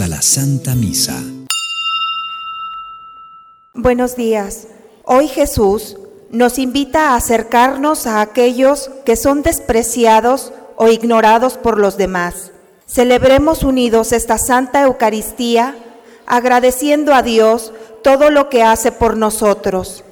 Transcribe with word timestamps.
a 0.00 0.08
la 0.08 0.22
Santa 0.22 0.74
Misa. 0.74 1.22
Buenos 3.74 4.16
días. 4.16 4.66
Hoy 5.04 5.28
Jesús 5.28 5.96
nos 6.30 6.58
invita 6.58 7.10
a 7.10 7.16
acercarnos 7.16 8.06
a 8.06 8.20
aquellos 8.20 8.90
que 9.04 9.14
son 9.14 9.42
despreciados 9.42 10.52
o 10.76 10.88
ignorados 10.88 11.58
por 11.58 11.78
los 11.78 11.96
demás. 11.96 12.50
Celebremos 12.86 13.62
unidos 13.62 14.12
esta 14.12 14.38
Santa 14.38 14.82
Eucaristía 14.82 15.76
agradeciendo 16.26 17.14
a 17.14 17.22
Dios 17.22 17.72
todo 18.02 18.30
lo 18.30 18.48
que 18.48 18.62
hace 18.62 18.90
por 18.90 19.16
nosotros. 19.16 20.02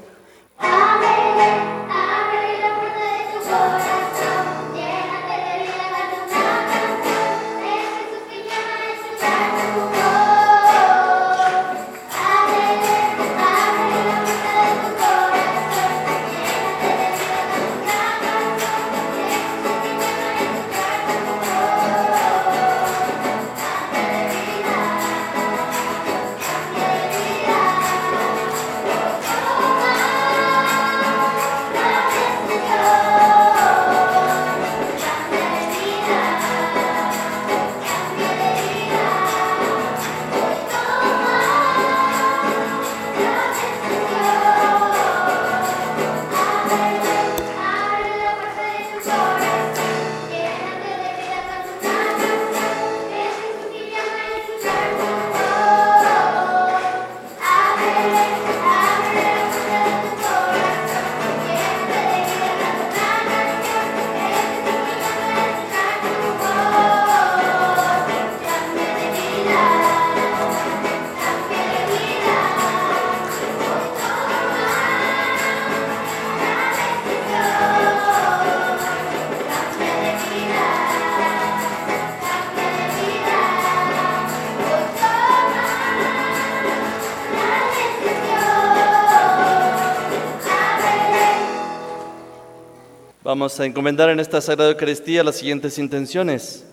Vamos 93.43 93.59
a 93.59 93.67
encomendar 93.67 94.09
en 94.09 94.21
esta 94.21 94.41
Sagrada 94.41 94.71
Eucaristía 94.71 95.25
las 95.25 95.34
siguientes 95.34 95.77
intenciones. 95.77 96.65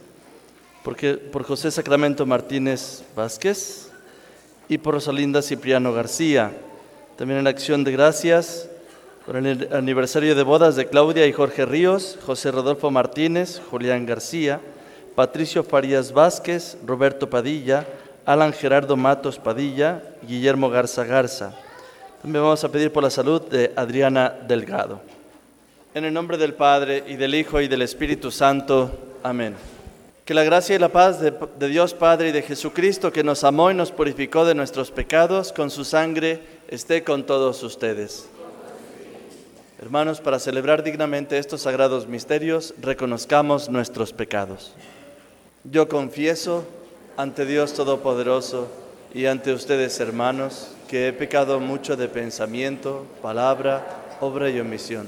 Porque, 0.84 1.16
por 1.16 1.42
José 1.42 1.72
Sacramento 1.72 2.28
Martínez 2.28 3.02
Vázquez 3.16 3.90
y 4.68 4.78
por 4.78 4.94
Rosalinda 4.94 5.42
Cipriano 5.42 5.94
García. 5.94 6.52
También 7.18 7.40
en 7.40 7.48
acción 7.48 7.84
de 7.84 7.92
gracias 7.92 8.70
por 9.26 9.38
el 9.38 9.68
aniversario 9.74 10.36
de 10.36 10.44
bodas 10.44 10.76
de 10.76 10.86
Claudia 10.86 11.26
y 11.26 11.34
Jorge 11.34 11.66
Ríos, 11.66 12.20
José 12.24 12.52
Rodolfo 12.52 12.92
Martínez, 12.92 13.60
Julián 13.72 14.06
García, 14.06 14.62
Patricio 15.16 15.64
Farías 15.64 16.12
Vázquez, 16.14 16.78
Roberto 16.86 17.32
Padilla, 17.32 17.88
Alan 18.28 18.54
Gerardo 18.54 18.96
Matos 18.96 19.40
Padilla, 19.40 20.04
Guillermo 20.22 20.70
Garza 20.70 21.04
Garza. 21.04 21.52
También 22.22 22.44
vamos 22.44 22.64
a 22.64 22.70
pedir 22.70 22.94
por 22.94 23.02
la 23.02 23.10
salud 23.10 23.42
de 23.42 23.74
Adriana 23.76 24.30
Delgado. 24.48 25.02
En 25.96 26.06
el 26.06 26.14
nombre 26.14 26.38
del 26.38 26.54
Padre 26.54 27.04
y 27.08 27.16
del 27.16 27.34
Hijo 27.34 27.60
y 27.62 27.68
del 27.68 27.82
Espíritu 27.82 28.30
Santo. 28.30 28.92
Amén. 29.24 29.56
Que 30.24 30.36
la 30.36 30.44
gracia 30.44 30.76
y 30.76 30.80
la 30.80 30.90
paz 30.90 31.20
de, 31.20 31.34
Dios 31.68 31.96
Padre 31.96 32.30
y 32.30 32.32
de 32.32 32.44
Jesucristo, 32.44 33.12
que 33.12 33.24
nos 33.24 33.44
amó 33.44 33.72
y 33.72 33.74
nos 33.74 33.90
purificó 33.90 34.46
de 34.46 34.54
nuestros 34.54 34.92
pecados 34.92 35.52
con 35.52 35.72
su 35.72 35.84
sangre, 35.84 36.42
esté 36.68 37.04
con 37.04 37.26
todos 37.26 37.64
ustedes. 37.64 38.30
Hermanos, 39.82 40.22
para 40.22 40.38
celebrar 40.38 40.84
dignamente 40.84 41.40
estos 41.40 41.62
sagrados 41.62 42.06
misterios, 42.06 42.76
reconozcamos 42.80 43.68
nuestros 43.68 44.14
pecados. 44.14 44.76
Yo 45.64 45.90
confieso 45.90 46.66
ante 47.18 47.48
Dios 47.48 47.74
Todopoderoso 47.74 48.68
y 49.12 49.26
ante 49.26 49.54
ustedes, 49.54 50.00
hermanos, 50.00 50.68
que 50.88 51.08
he 51.08 51.14
pecado 51.14 51.60
mucho 51.60 51.98
de 51.98 52.08
pensamiento, 52.10 53.08
palabra, 53.24 54.18
obra 54.22 54.52
y 54.52 54.60
omisión 54.60 55.08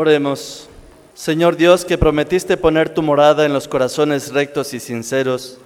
Oremos. 0.00 0.66
Señor 1.12 1.58
Dios, 1.58 1.84
que 1.84 1.98
prometiste 1.98 2.56
poner 2.56 2.94
tu 2.94 3.02
morada 3.02 3.44
en 3.44 3.52
los 3.52 3.68
corazones 3.68 4.32
rectos 4.32 4.72
y 4.72 4.80
sinceros, 4.80 5.58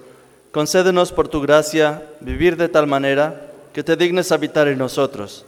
concédenos 0.50 1.12
por 1.12 1.28
tu 1.28 1.40
gracia 1.40 2.02
vivir 2.19 2.56
de 2.56 2.69
tal 2.69 2.88
manera 2.88 3.52
que 3.72 3.84
te 3.84 3.94
dignes 3.94 4.32
habitar 4.32 4.66
en 4.66 4.78
nosotros. 4.78 5.46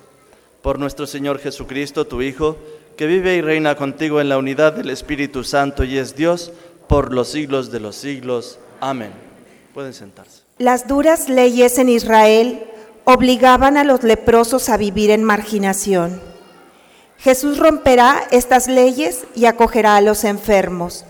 Por 0.62 0.78
nuestro 0.78 1.08
Señor 1.08 1.40
Jesucristo, 1.40 2.06
tu 2.06 2.22
Hijo, 2.22 2.58
que 2.96 3.08
vive 3.08 3.34
y 3.34 3.40
reina 3.40 3.74
contigo 3.74 4.20
en 4.20 4.28
la 4.28 4.38
unidad 4.38 4.74
del 4.74 4.90
Espíritu 4.90 5.42
Santo 5.42 5.82
y 5.82 5.98
es 5.98 6.14
Dios 6.14 6.52
por 6.86 7.12
los 7.12 7.26
siglos 7.26 7.72
de 7.72 7.80
los 7.80 7.96
siglos. 7.96 8.60
Amén. 8.78 9.10
Pueden 9.74 9.94
sentarse. 9.94 10.42
Las 10.58 10.86
duras 10.86 11.28
leyes 11.28 11.78
en 11.78 11.88
Israel 11.88 12.62
obligaban 13.02 13.78
a 13.78 13.82
los 13.82 14.04
leprosos 14.04 14.68
a 14.68 14.76
vivir 14.76 15.10
en 15.10 15.24
marginación. 15.24 16.35
Jesús 17.18 17.58
romperá 17.58 18.26
estas 18.30 18.68
leyes 18.68 19.24
y 19.34 19.46
acogerá 19.46 19.96
a 19.96 20.00
los 20.00 20.24
enfermos. 20.24 21.04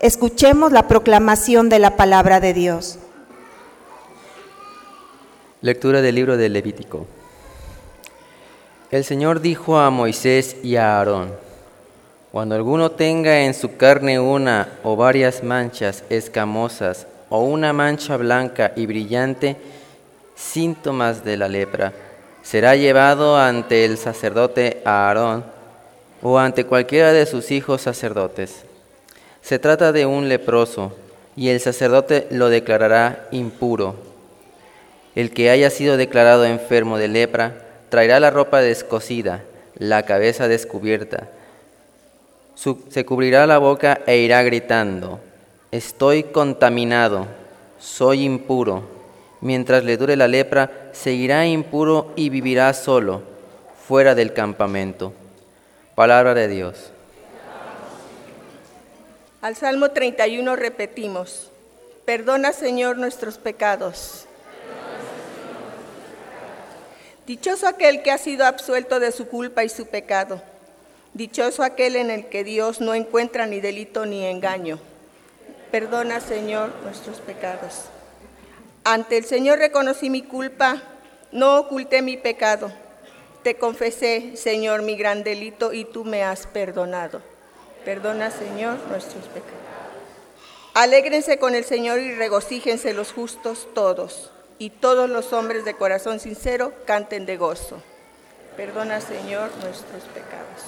Escuchemos 0.00 0.72
la 0.72 0.88
proclamación 0.88 1.68
de 1.68 1.78
la 1.78 1.96
palabra 1.96 2.40
de 2.40 2.52
Dios. 2.52 2.98
Lectura 5.60 6.02
del 6.02 6.14
libro 6.16 6.36
de 6.36 6.48
Levítico. 6.48 7.06
El 8.90 9.04
Señor 9.04 9.40
dijo 9.40 9.78
a 9.78 9.90
Moisés 9.90 10.56
y 10.62 10.76
a 10.76 10.98
Aarón, 10.98 11.32
cuando 12.30 12.54
alguno 12.54 12.90
tenga 12.90 13.40
en 13.40 13.54
su 13.54 13.76
carne 13.76 14.18
una 14.20 14.68
o 14.82 14.96
varias 14.96 15.42
manchas 15.42 16.04
escamosas 16.10 17.06
o 17.28 17.40
una 17.44 17.72
mancha 17.72 18.16
blanca 18.16 18.72
y 18.76 18.86
brillante, 18.86 19.56
síntomas 20.34 21.24
de 21.24 21.36
la 21.36 21.48
lepra, 21.48 21.92
será 22.44 22.76
llevado 22.76 23.38
ante 23.38 23.86
el 23.86 23.96
sacerdote 23.96 24.82
Aarón 24.84 25.44
o 26.22 26.38
ante 26.38 26.66
cualquiera 26.66 27.12
de 27.12 27.26
sus 27.26 27.50
hijos 27.50 27.80
sacerdotes. 27.80 28.64
Se 29.40 29.58
trata 29.58 29.92
de 29.92 30.06
un 30.06 30.28
leproso 30.28 30.92
y 31.36 31.48
el 31.48 31.58
sacerdote 31.58 32.28
lo 32.30 32.50
declarará 32.50 33.26
impuro. 33.30 33.96
El 35.14 35.32
que 35.32 35.50
haya 35.50 35.70
sido 35.70 35.96
declarado 35.96 36.44
enfermo 36.44 36.98
de 36.98 37.08
lepra 37.08 37.54
traerá 37.88 38.20
la 38.20 38.30
ropa 38.30 38.60
descosida, 38.60 39.42
la 39.76 40.02
cabeza 40.04 40.46
descubierta. 40.46 41.28
se 42.54 43.04
cubrirá 43.06 43.46
la 43.46 43.58
boca 43.58 44.00
e 44.06 44.18
irá 44.18 44.42
gritando, 44.42 45.18
estoy 45.72 46.24
contaminado, 46.24 47.26
soy 47.78 48.24
impuro 48.24 48.93
mientras 49.44 49.84
le 49.84 49.98
dure 49.98 50.16
la 50.16 50.26
lepra, 50.26 50.88
seguirá 50.92 51.46
impuro 51.46 52.12
y 52.16 52.30
vivirá 52.30 52.72
solo, 52.72 53.22
fuera 53.86 54.14
del 54.14 54.32
campamento. 54.32 55.12
Palabra 55.94 56.34
de 56.34 56.48
Dios. 56.48 56.90
Al 59.42 59.54
Salmo 59.54 59.90
31 59.90 60.56
repetimos, 60.56 61.50
perdona 62.06 62.52
Señor 62.54 62.96
nuestros 62.96 63.36
pecados. 63.36 64.26
Dichoso 67.26 67.68
aquel 67.68 68.02
que 68.02 68.10
ha 68.10 68.18
sido 68.18 68.46
absuelto 68.46 68.98
de 68.98 69.12
su 69.12 69.28
culpa 69.28 69.62
y 69.62 69.68
su 69.68 69.86
pecado. 69.86 70.42
Dichoso 71.12 71.62
aquel 71.62 71.96
en 71.96 72.10
el 72.10 72.26
que 72.26 72.44
Dios 72.44 72.80
no 72.80 72.94
encuentra 72.94 73.46
ni 73.46 73.60
delito 73.60 74.06
ni 74.06 74.24
engaño. 74.24 74.78
Perdona, 75.70 76.20
Señor, 76.20 76.72
nuestros 76.82 77.18
pecados. 77.20 77.90
Ante 78.86 79.16
el 79.16 79.24
Señor 79.24 79.60
reconocí 79.60 80.10
mi 80.10 80.20
culpa, 80.20 80.82
no 81.32 81.58
oculté 81.58 82.02
mi 82.02 82.18
pecado. 82.18 82.70
Te 83.42 83.56
confesé, 83.56 84.36
Señor, 84.36 84.82
mi 84.82 84.94
gran 84.94 85.24
delito 85.24 85.72
y 85.72 85.86
tú 85.86 86.04
me 86.04 86.22
has 86.22 86.46
perdonado. 86.46 87.22
Perdona, 87.86 88.30
Señor, 88.30 88.78
nuestros 88.90 89.24
pecados. 89.28 89.54
Alégrense 90.74 91.38
con 91.38 91.54
el 91.54 91.64
Señor 91.64 91.98
y 91.98 92.14
regocíjense 92.14 92.92
los 92.92 93.12
justos 93.12 93.68
todos, 93.74 94.30
y 94.58 94.68
todos 94.68 95.08
los 95.08 95.32
hombres 95.32 95.64
de 95.64 95.74
corazón 95.74 96.20
sincero 96.20 96.74
canten 96.84 97.24
de 97.24 97.38
gozo. 97.38 97.82
Perdona, 98.54 99.00
Señor, 99.00 99.50
nuestros 99.62 100.02
pecados. 100.12 100.62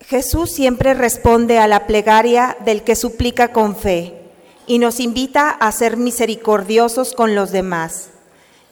Jesús 0.00 0.50
siempre 0.50 0.94
responde 0.94 1.58
a 1.58 1.68
la 1.68 1.86
plegaria 1.86 2.56
del 2.64 2.82
que 2.82 2.96
suplica 2.96 3.52
con 3.52 3.76
fe 3.76 4.19
y 4.66 4.78
nos 4.78 5.00
invita 5.00 5.50
a 5.50 5.72
ser 5.72 5.96
misericordiosos 5.96 7.14
con 7.14 7.34
los 7.34 7.50
demás. 7.50 8.10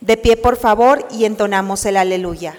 De 0.01 0.17
pie, 0.17 0.37
por 0.37 0.57
favor, 0.57 1.07
y 1.11 1.25
entonamos 1.25 1.85
el 1.87 1.97
aleluya. 1.97 2.59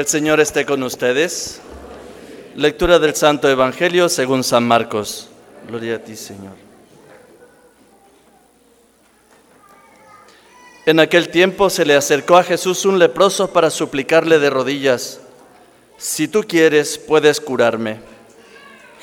El 0.00 0.06
Señor 0.06 0.40
esté 0.40 0.64
con 0.64 0.82
ustedes. 0.82 1.60
Lectura 2.56 2.98
del 2.98 3.14
Santo 3.14 3.50
Evangelio 3.50 4.08
según 4.08 4.42
San 4.42 4.66
Marcos. 4.66 5.28
Gloria 5.68 5.96
a 5.96 5.98
ti, 5.98 6.16
Señor. 6.16 6.54
En 10.86 11.00
aquel 11.00 11.28
tiempo 11.28 11.68
se 11.68 11.84
le 11.84 11.96
acercó 11.96 12.38
a 12.38 12.44
Jesús 12.44 12.86
un 12.86 12.98
leproso 12.98 13.52
para 13.52 13.68
suplicarle 13.68 14.38
de 14.38 14.48
rodillas, 14.48 15.20
si 15.98 16.28
tú 16.28 16.44
quieres, 16.48 16.96
puedes 16.96 17.38
curarme. 17.38 18.00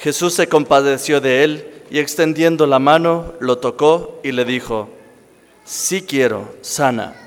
Jesús 0.01 0.34
se 0.34 0.50
compadeció 0.50 1.22
de 1.22 1.44
él 1.44 1.84
y 1.92 2.00
extendiendo 2.00 2.66
la 2.66 2.80
mano, 2.80 3.36
lo 3.39 3.60
tocó 3.60 4.20
y 4.24 4.32
le 4.32 4.46
dijo, 4.46 4.89
sí 5.63 6.01
quiero, 6.01 6.56
sana. 6.62 7.26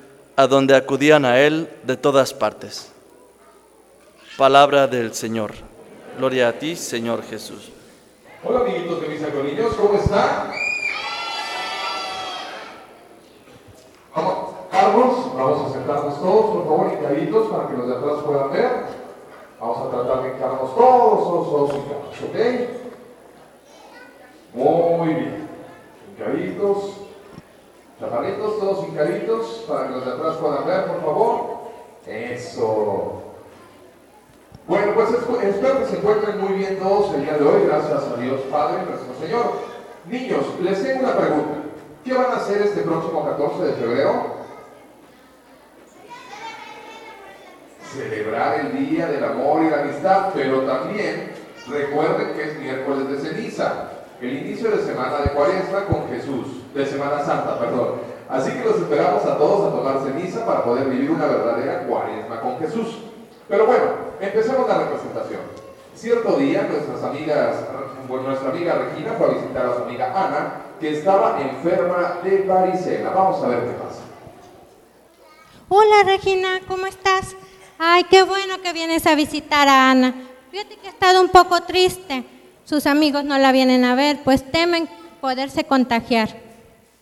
a 0.41 0.47
donde 0.47 0.75
acudían 0.75 1.23
a 1.23 1.39
Él 1.39 1.69
de 1.83 1.95
todas 1.97 2.33
partes. 2.33 2.91
Palabra 4.39 4.87
del 4.87 5.13
Señor. 5.13 5.51
Gloria 6.17 6.47
a 6.47 6.53
ti, 6.53 6.75
Señor 6.75 7.21
Jesús. 7.21 7.71
Hola 8.43 8.61
amiguitos 8.61 9.01
de 9.01 9.07
Misa 9.09 9.29
con 9.29 9.45
Niños, 9.45 9.75
¿cómo 9.75 9.99
están? 9.99 10.51
Vamos, 14.15 14.55
Carlos, 14.71 15.35
vamos 15.35 15.69
a 15.69 15.73
sentarnos 15.73 16.19
todos, 16.19 16.45
por 16.55 16.63
favor, 16.63 16.97
para 17.51 17.67
que 17.67 17.77
los 17.77 17.87
de 17.87 17.95
atrás 17.97 18.23
puedan 18.25 18.51
ver. 18.51 18.71
Vamos 19.59 19.77
a 19.77 19.89
tratar 19.91 20.23
de 20.23 20.29
hincarnos 20.29 20.75
todos, 20.75 21.19
todos, 21.23 21.49
todos 21.51 21.75
hincados, 21.75 22.15
¿ok? 22.23 22.37
Muy 24.55 25.13
bien. 25.13 25.47
Hincaditos. 26.09 27.00
Chaparritos, 28.01 28.59
todos 28.59 28.87
hincaditos, 28.87 29.65
para 29.67 29.87
que 29.87 29.93
los 29.93 30.05
de 30.07 30.11
atrás 30.11 30.35
puedan 30.37 30.65
ver, 30.65 30.85
por 30.87 31.01
favor. 31.01 31.61
Eso. 32.07 33.21
Bueno, 34.67 34.93
pues 34.95 35.09
espero 35.11 35.79
que 35.79 35.85
se 35.85 35.97
encuentren 35.97 36.41
muy 36.41 36.53
bien 36.53 36.79
todos 36.79 37.13
el 37.13 37.21
día 37.21 37.37
de 37.37 37.45
hoy, 37.45 37.67
gracias 37.67 38.01
a 38.01 38.19
Dios 38.19 38.41
Padre, 38.49 38.85
nuestro 38.89 39.13
Señor. 39.21 39.51
Niños, 40.09 40.45
les 40.61 40.83
tengo 40.83 41.01
una 41.01 41.15
pregunta. 41.15 41.57
¿Qué 42.03 42.13
van 42.13 42.31
a 42.31 42.37
hacer 42.37 42.63
este 42.63 42.81
próximo 42.81 43.23
14 43.23 43.63
de 43.65 43.73
febrero? 43.73 44.41
Celebrar 47.93 48.61
el 48.61 48.89
Día 48.89 49.05
del 49.07 49.23
Amor 49.23 49.61
y 49.61 49.69
la 49.69 49.81
Amistad, 49.81 50.31
pero 50.33 50.61
también 50.61 51.33
recuerden 51.67 52.33
que 52.33 52.49
es 52.49 52.59
miércoles 52.59 53.09
de 53.09 53.29
ceniza, 53.29 53.89
el 54.19 54.37
inicio 54.39 54.71
de 54.71 54.81
semana 54.81 55.19
de 55.19 55.29
cuaresma 55.31 55.85
con 55.85 56.07
Jesús, 56.09 56.60
de 56.73 56.85
Semana 56.85 57.23
Santa, 57.23 57.59
perdón. 57.59 58.01
Así 58.29 58.51
que 58.51 58.63
los 58.63 58.77
esperamos 58.77 59.25
a 59.25 59.37
todos 59.37 59.67
a 59.67 59.75
tomar 59.75 59.99
ceniza 60.03 60.45
para 60.45 60.63
poder 60.63 60.87
vivir 60.89 61.11
una 61.11 61.25
verdadera 61.25 61.85
cuaresma 61.85 62.39
con 62.39 62.59
Jesús. 62.59 62.99
Pero 63.49 63.65
bueno, 63.65 63.85
empecemos 64.21 64.67
la 64.67 64.77
representación. 64.77 65.41
Cierto 65.93 66.37
día, 66.37 66.67
nuestras 66.71 67.03
amigas, 67.03 67.55
bueno, 68.07 68.29
nuestra 68.29 68.49
amiga 68.49 68.75
Regina 68.75 69.13
fue 69.17 69.27
a 69.27 69.29
visitar 69.31 69.65
a 69.65 69.75
su 69.75 69.83
amiga 69.83 70.13
Ana, 70.15 70.53
que 70.79 70.97
estaba 70.97 71.41
enferma 71.41 72.19
de 72.23 72.43
varicela. 72.43 73.09
Vamos 73.09 73.43
a 73.43 73.47
ver 73.49 73.59
qué 73.59 73.73
pasa. 73.73 74.01
Hola 75.67 76.03
Regina, 76.05 76.61
¿cómo 76.67 76.85
estás? 76.85 77.35
Ay, 77.77 78.05
qué 78.05 78.23
bueno 78.23 78.61
que 78.61 78.73
vienes 78.73 79.05
a 79.07 79.15
visitar 79.15 79.67
a 79.67 79.91
Ana. 79.91 80.13
Fíjate 80.51 80.77
que 80.77 80.87
ha 80.87 80.91
estado 80.91 81.21
un 81.21 81.29
poco 81.29 81.61
triste. 81.61 82.23
Sus 82.63 82.87
amigos 82.87 83.25
no 83.25 83.37
la 83.37 83.51
vienen 83.51 83.83
a 83.83 83.95
ver, 83.95 84.19
pues 84.23 84.49
temen 84.49 84.87
poderse 85.19 85.65
contagiar. 85.65 86.50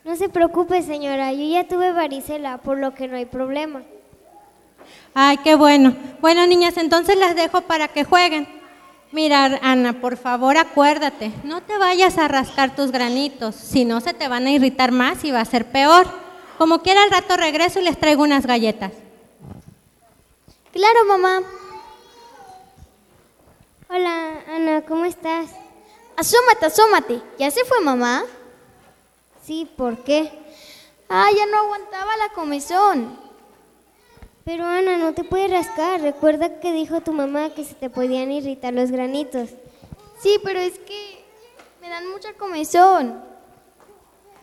No 0.03 0.15
se 0.15 0.29
preocupe, 0.29 0.82
señora, 0.82 1.34
yo 1.34 1.46
ya 1.46 1.68
tuve 1.68 1.91
varicela, 1.91 2.58
por 2.60 2.77
lo 2.77 2.96
que 2.96 3.08
no 3.08 3.18
hay 3.18 3.25
problema. 3.25 3.84
Ay, 5.13 5.38
qué 5.38 5.56
bueno. 5.56 5.96
Bueno, 6.22 6.46
niñas, 6.48 6.77
entonces 6.77 7.18
las 7.18 7.36
dejo 7.36 7.62
para 7.62 7.89
que 7.89 8.06
jueguen. 8.06 8.48
Mira, 9.12 9.60
Ana, 9.62 10.01
por 10.01 10.18
favor, 10.18 10.58
acuérdate, 10.58 11.32
no 11.44 11.62
te 11.62 11.77
vayas 11.77 12.18
a 12.20 12.27
rascar 12.27 12.75
tus 12.75 12.91
granitos, 12.91 13.56
si 13.56 13.84
no 13.84 14.01
se 14.01 14.13
te 14.13 14.27
van 14.27 14.46
a 14.46 14.51
irritar 14.51 14.91
más 14.91 15.24
y 15.24 15.32
va 15.32 15.41
a 15.41 15.46
ser 15.46 15.65
peor. 15.65 16.08
Como 16.60 16.82
quiera, 16.82 17.03
al 17.03 17.10
rato 17.12 17.36
regreso 17.36 17.79
y 17.79 17.84
les 17.84 17.98
traigo 17.98 18.24
unas 18.24 18.46
galletas. 18.46 18.91
Claro, 20.72 21.06
mamá. 21.08 21.41
Hola, 23.89 24.44
Ana, 24.48 24.82
¿cómo 24.84 25.06
estás? 25.06 25.50
Asómate, 26.15 26.68
asómate. 26.68 27.22
¿Ya 27.39 27.50
se 27.50 27.65
fue 27.65 27.82
mamá? 27.82 28.24
Sí, 29.50 29.68
¿por 29.75 29.98
qué? 30.03 30.32
Ah, 31.10 31.25
ya 31.36 31.48
no 31.48 31.58
aguantaba 31.58 32.15
la 32.18 32.29
comezón. 32.36 33.18
Pero 34.46 34.63
Ana, 34.63 34.96
no 34.98 35.15
te 35.15 35.24
puedes 35.24 35.50
rascar. 35.50 36.01
Recuerda 36.01 36.60
que 36.60 36.72
dijo 36.72 37.01
tu 37.01 37.13
mamá 37.13 37.50
que 37.56 37.65
se 37.65 37.74
te 37.74 37.89
podían 37.89 38.32
irritar 38.32 38.75
los 38.75 38.91
granitos. 38.91 39.50
Sí, 40.20 40.39
pero 40.44 40.60
es 40.60 40.77
que 40.77 41.25
me 41.82 41.89
dan 41.89 42.08
mucha 42.12 42.34
comezón. 42.34 43.24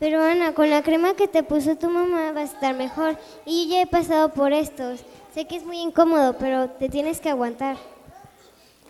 Pero 0.00 0.20
Ana, 0.20 0.54
con 0.54 0.70
la 0.70 0.82
crema 0.82 1.14
que 1.14 1.28
te 1.28 1.44
puso 1.44 1.76
tu 1.76 1.88
mamá 1.88 2.32
vas 2.32 2.50
a 2.50 2.54
estar 2.54 2.74
mejor. 2.74 3.16
Y 3.44 3.68
yo 3.68 3.74
ya 3.76 3.82
he 3.82 3.86
pasado 3.86 4.30
por 4.30 4.52
estos. 4.52 4.98
Sé 5.32 5.46
que 5.46 5.54
es 5.54 5.64
muy 5.64 5.78
incómodo, 5.78 6.36
pero 6.36 6.68
te 6.68 6.88
tienes 6.88 7.20
que 7.20 7.30
aguantar. 7.30 7.76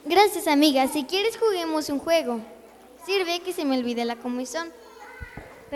Gracias, 0.06 0.48
amiga. 0.48 0.88
Si 0.88 1.04
quieres, 1.04 1.36
juguemos 1.36 1.90
un 1.90 1.98
juego. 1.98 2.40
Sirve 3.04 3.40
que 3.40 3.52
se 3.52 3.66
me 3.66 3.76
olvide 3.76 4.06
la 4.06 4.16
comezón. 4.16 4.72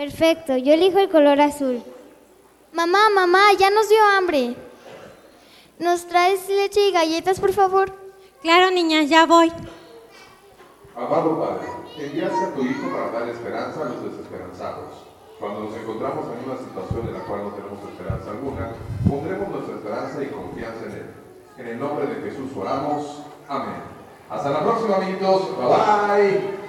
Perfecto, 0.01 0.57
yo 0.57 0.73
elijo 0.73 0.97
el 0.97 1.11
color 1.11 1.39
azul. 1.39 1.83
Mamá, 2.73 3.11
mamá, 3.13 3.53
ya 3.59 3.69
nos 3.69 3.87
dio 3.87 4.03
hambre. 4.17 4.55
¿Nos 5.77 6.07
traes 6.07 6.49
leche 6.49 6.87
y 6.87 6.91
galletas, 6.91 7.39
por 7.39 7.53
favor? 7.53 7.93
Claro, 8.41 8.71
niñas, 8.71 9.09
ya 9.09 9.27
voy. 9.27 9.53
Amado 10.95 11.39
Padre, 11.39 11.67
enviaste 11.99 12.45
a 12.45 12.55
tu 12.55 12.63
Hijo 12.63 12.89
para 12.89 13.11
dar 13.11 13.29
esperanza 13.29 13.79
a 13.79 13.89
los 13.89 14.03
desesperanzados. 14.05 15.05
Cuando 15.39 15.65
nos 15.65 15.77
encontramos 15.77 16.25
en 16.33 16.49
una 16.49 16.57
situación 16.57 17.07
en 17.07 17.13
la 17.13 17.19
cual 17.19 17.43
no 17.43 17.49
tenemos 17.51 17.77
esperanza 17.87 18.31
alguna, 18.31 18.71
pondremos 19.07 19.49
nuestra 19.49 19.75
esperanza 19.75 20.23
y 20.23 20.27
confianza 20.29 20.85
en 20.85 20.91
Él. 20.93 21.05
En 21.59 21.67
el 21.67 21.79
nombre 21.79 22.07
de 22.07 22.27
Jesús 22.27 22.49
oramos. 22.55 23.21
Amén. 23.47 23.83
Hasta 24.31 24.49
la 24.49 24.63
próxima, 24.63 24.95
amiguitos. 24.95 25.55
Bye 25.57 25.67
bye. 25.67 26.60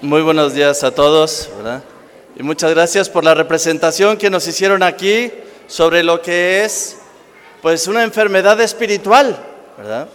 Muy 0.00 0.22
buenos 0.22 0.54
días 0.54 0.84
a 0.84 0.92
todos, 0.92 1.50
¿verdad? 1.56 1.82
Y 2.36 2.44
muchas 2.44 2.70
gracias 2.70 3.08
por 3.08 3.24
la 3.24 3.34
representación 3.34 4.16
que 4.16 4.30
nos 4.30 4.46
hicieron 4.46 4.84
aquí 4.84 5.32
sobre 5.66 6.04
lo 6.04 6.22
que 6.22 6.64
es, 6.64 6.98
pues, 7.62 7.88
una 7.88 8.04
enfermedad 8.04 8.60
espiritual, 8.60 9.36
¿verdad? 9.76 10.06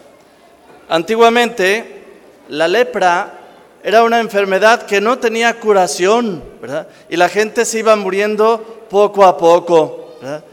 Antiguamente, 0.88 2.02
la 2.48 2.70
lepra 2.70 3.34
era 3.84 4.04
una 4.04 4.22
enfermedad 4.22 4.84
que 4.84 5.02
no 5.02 5.20
tenía 5.20 5.60
curación, 5.60 6.42
¿verdad? 6.62 6.88
Y 7.10 7.18
la 7.18 7.28
gente 7.28 7.66
se 7.66 7.80
iba 7.80 7.94
muriendo 7.98 8.86
poco 8.90 9.26
a 9.26 9.38
poco, 9.38 10.16
¿verdad? 10.22 10.46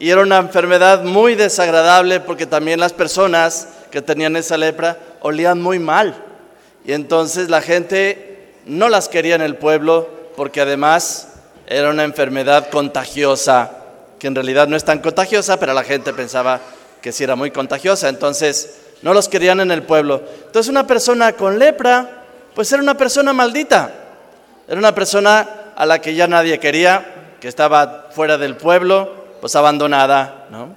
Y 0.00 0.10
era 0.10 0.22
una 0.22 0.38
enfermedad 0.38 1.04
muy 1.04 1.36
desagradable 1.36 2.18
porque 2.18 2.46
también 2.46 2.80
las 2.80 2.92
personas 2.92 3.68
que 3.92 4.02
tenían 4.02 4.34
esa 4.34 4.56
lepra 4.56 4.98
olían 5.20 5.62
muy 5.62 5.78
mal. 5.78 6.16
Y 6.84 6.94
entonces 6.94 7.48
la 7.48 7.60
gente 7.60 8.31
no 8.66 8.88
las 8.88 9.08
quería 9.08 9.34
en 9.34 9.42
el 9.42 9.56
pueblo 9.56 10.08
porque 10.36 10.60
además 10.60 11.28
era 11.66 11.90
una 11.90 12.04
enfermedad 12.04 12.70
contagiosa, 12.70 13.70
que 14.18 14.26
en 14.26 14.34
realidad 14.34 14.68
no 14.68 14.76
es 14.76 14.84
tan 14.84 15.00
contagiosa, 15.00 15.58
pero 15.58 15.72
la 15.72 15.84
gente 15.84 16.12
pensaba 16.12 16.60
que 17.00 17.12
sí 17.12 17.24
era 17.24 17.36
muy 17.36 17.50
contagiosa, 17.50 18.08
entonces 18.08 18.78
no 19.02 19.14
los 19.14 19.28
querían 19.28 19.60
en 19.60 19.70
el 19.70 19.82
pueblo. 19.82 20.22
Entonces 20.46 20.70
una 20.70 20.86
persona 20.86 21.32
con 21.32 21.58
lepra, 21.58 22.24
pues 22.54 22.72
era 22.72 22.82
una 22.82 22.96
persona 22.96 23.32
maldita, 23.32 23.92
era 24.68 24.78
una 24.78 24.94
persona 24.94 25.72
a 25.74 25.86
la 25.86 26.00
que 26.00 26.14
ya 26.14 26.26
nadie 26.26 26.58
quería, 26.58 27.36
que 27.40 27.48
estaba 27.48 28.10
fuera 28.14 28.38
del 28.38 28.56
pueblo, 28.56 29.22
pues 29.40 29.56
abandonada. 29.56 30.46
¿no? 30.50 30.76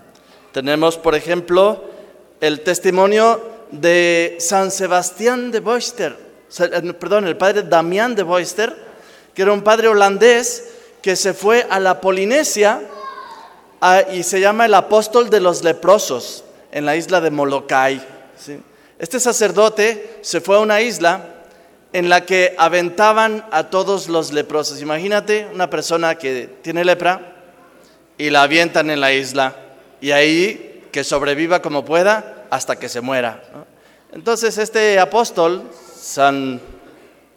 Tenemos, 0.52 0.98
por 0.98 1.14
ejemplo, 1.14 1.86
el 2.42 2.62
testimonio 2.62 3.42
de 3.72 4.38
San 4.40 4.72
Sebastián 4.72 5.52
de 5.52 5.60
Boister, 5.60 6.25
perdón, 7.00 7.28
el 7.28 7.38
padre 7.38 7.64
Damián 7.64 8.16
de 8.16 8.24
Boister, 8.24 8.76
que 9.34 9.42
era 9.42 9.52
un 9.54 9.62
padre 9.62 9.88
holandés 9.88 10.70
que 11.02 11.16
se 11.16 11.34
fue 11.34 11.68
a 11.70 11.80
la 11.80 12.02
Polinesia 12.02 12.82
y 14.12 14.24
se 14.24 14.40
llama 14.40 14.66
el 14.66 14.74
apóstol 14.74 15.30
de 15.30 15.40
los 15.40 15.64
leprosos 15.64 16.44
en 16.72 16.86
la 16.86 16.96
isla 16.96 17.22
de 17.22 17.32
Molokai. 17.32 18.02
Este 18.98 19.20
sacerdote 19.20 20.20
se 20.22 20.42
fue 20.42 20.56
a 20.56 20.60
una 20.60 20.82
isla 20.82 21.36
en 21.94 22.10
la 22.10 22.26
que 22.26 22.56
aventaban 22.58 23.46
a 23.52 23.70
todos 23.70 24.10
los 24.10 24.34
leprosos. 24.34 24.82
Imagínate 24.82 25.48
una 25.54 25.70
persona 25.70 26.16
que 26.16 26.50
tiene 26.62 26.84
lepra 26.84 27.36
y 28.18 28.30
la 28.30 28.44
avientan 28.44 28.90
en 28.90 29.00
la 29.00 29.14
isla 29.14 29.56
y 30.02 30.12
ahí 30.12 30.88
que 30.92 31.04
sobreviva 31.04 31.62
como 31.62 31.86
pueda 31.86 32.46
hasta 32.50 32.78
que 32.78 32.90
se 32.90 33.02
muera. 33.02 33.42
Entonces 34.12 34.58
este 34.58 35.00
apóstol, 35.00 35.64
San 36.06 36.62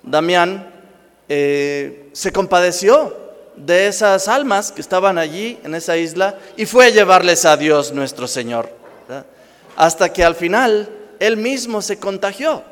Damián, 0.03 0.71
eh, 1.27 2.11
se 2.13 2.33
compadeció 2.33 3.17
de 3.57 3.87
esas 3.87 4.29
almas 4.29 4.73
que 4.73 4.83
estaban 4.83 5.17
allí 5.17 5.59
en 5.65 5.75
esa 5.75 5.97
isla 5.97 6.39
y 6.55 6.67
fue 6.67 6.85
a 6.85 6.91
llevarles 6.91 7.47
a 7.47 7.57
Dios 7.57 7.93
nuestro 7.93 8.29
Señor. 8.29 8.69
Hasta 9.75 10.13
que 10.13 10.23
al 10.23 10.35
final 10.35 10.91
él 11.19 11.39
mismo 11.39 11.81
se 11.81 11.99
contagió. 11.99 12.63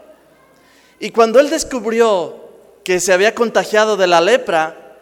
Y 1.01 1.13
cuando 1.13 1.41
él 1.41 1.49
descubrió 1.49 2.45
que 2.85 3.01
se 3.01 3.15
había 3.15 3.35
contagiado 3.35 3.97
de 3.97 4.07
la 4.07 4.21
lepra, 4.21 4.99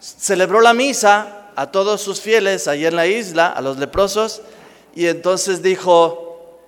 celebró 0.00 0.60
la 0.60 0.74
misa 0.74 1.50
a 1.56 1.70
todos 1.70 2.02
sus 2.02 2.20
fieles 2.20 2.68
allí 2.68 2.84
en 2.84 2.96
la 2.96 3.06
isla, 3.06 3.46
a 3.46 3.62
los 3.62 3.78
leprosos, 3.78 4.42
y 4.94 5.06
entonces 5.06 5.62
dijo, 5.62 6.60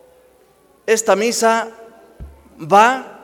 esta 0.86 1.16
misa 1.16 1.68
va 2.60 3.17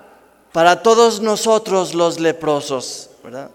para 0.54 0.84
todos 0.84 1.20
nosotros 1.20 1.94
los 1.94 2.20
leprosos, 2.20 3.10
¿verdad? 3.24 3.50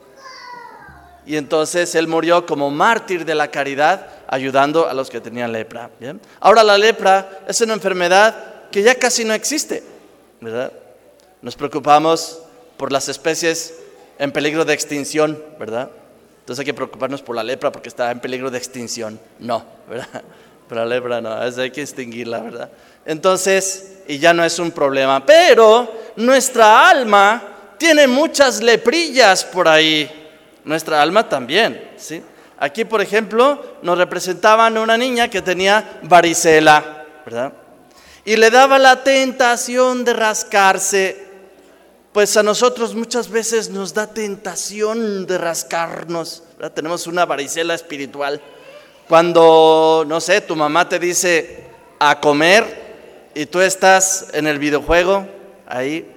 Y 1.25 1.37
entonces 1.37 1.95
él 1.95 2.09
murió 2.09 2.45
como 2.45 2.69
mártir 2.71 3.23
de 3.23 3.35
la 3.35 3.49
caridad, 3.49 4.07
ayudando 4.27 4.85
a 4.85 4.93
los 4.93 5.09
que 5.09 5.21
tenían 5.21 5.53
lepra. 5.53 5.89
¿bien? 5.97 6.19
Ahora 6.41 6.61
la 6.61 6.77
lepra 6.77 7.39
es 7.47 7.61
una 7.61 7.73
enfermedad 7.73 8.67
que 8.69 8.83
ya 8.83 8.95
casi 8.95 9.23
no 9.23 9.33
existe, 9.33 9.81
¿verdad? 10.41 10.73
Nos 11.41 11.55
preocupamos 11.55 12.41
por 12.75 12.91
las 12.91 13.07
especies 13.07 13.75
en 14.17 14.33
peligro 14.33 14.65
de 14.65 14.73
extinción, 14.73 15.41
¿verdad? 15.57 15.89
Entonces 16.41 16.59
hay 16.59 16.65
que 16.65 16.73
preocuparnos 16.73 17.21
por 17.21 17.33
la 17.33 17.43
lepra 17.45 17.71
porque 17.71 17.87
está 17.87 18.11
en 18.11 18.19
peligro 18.19 18.51
de 18.51 18.57
extinción. 18.57 19.17
No, 19.39 19.63
¿verdad? 19.89 20.21
Pero 20.69 20.85
la 20.85 20.95
lepra 20.95 21.19
no, 21.19 21.33
hay 21.33 21.71
que 21.71 21.81
extinguirla, 21.81 22.39
¿verdad? 22.39 22.69
Entonces, 23.03 24.03
y 24.07 24.19
ya 24.19 24.33
no 24.33 24.45
es 24.45 24.59
un 24.59 24.69
problema. 24.69 25.25
Pero 25.25 25.91
nuestra 26.15 26.87
alma 26.87 27.41
tiene 27.79 28.07
muchas 28.07 28.61
leprillas 28.61 29.43
por 29.43 29.67
ahí, 29.67 30.29
nuestra 30.63 31.01
alma 31.01 31.27
también, 31.27 31.91
¿sí? 31.97 32.21
Aquí, 32.59 32.85
por 32.85 33.01
ejemplo, 33.01 33.77
nos 33.81 33.97
representaban 33.97 34.77
una 34.77 34.97
niña 34.97 35.29
que 35.29 35.41
tenía 35.41 35.99
varicela, 36.03 37.05
¿verdad? 37.25 37.53
Y 38.25 38.35
le 38.35 38.51
daba 38.51 38.77
la 38.77 39.03
tentación 39.03 40.05
de 40.05 40.13
rascarse. 40.13 41.29
Pues 42.11 42.35
a 42.37 42.43
nosotros 42.43 42.93
muchas 42.93 43.29
veces 43.29 43.69
nos 43.69 43.93
da 43.93 44.07
tentación 44.07 45.25
de 45.25 45.37
rascarnos. 45.37 46.43
¿verdad? 46.57 46.73
Tenemos 46.73 47.07
una 47.07 47.25
varicela 47.25 47.73
espiritual. 47.73 48.41
Cuando, 49.09 50.05
no 50.07 50.21
sé, 50.21 50.39
tu 50.41 50.55
mamá 50.55 50.87
te 50.87 50.99
dice 50.99 51.63
a 51.97 52.19
comer 52.21 53.31
y 53.33 53.47
tú 53.47 53.59
estás 53.59 54.27
en 54.33 54.45
el 54.45 54.59
videojuego, 54.59 55.27
ahí. 55.65 56.07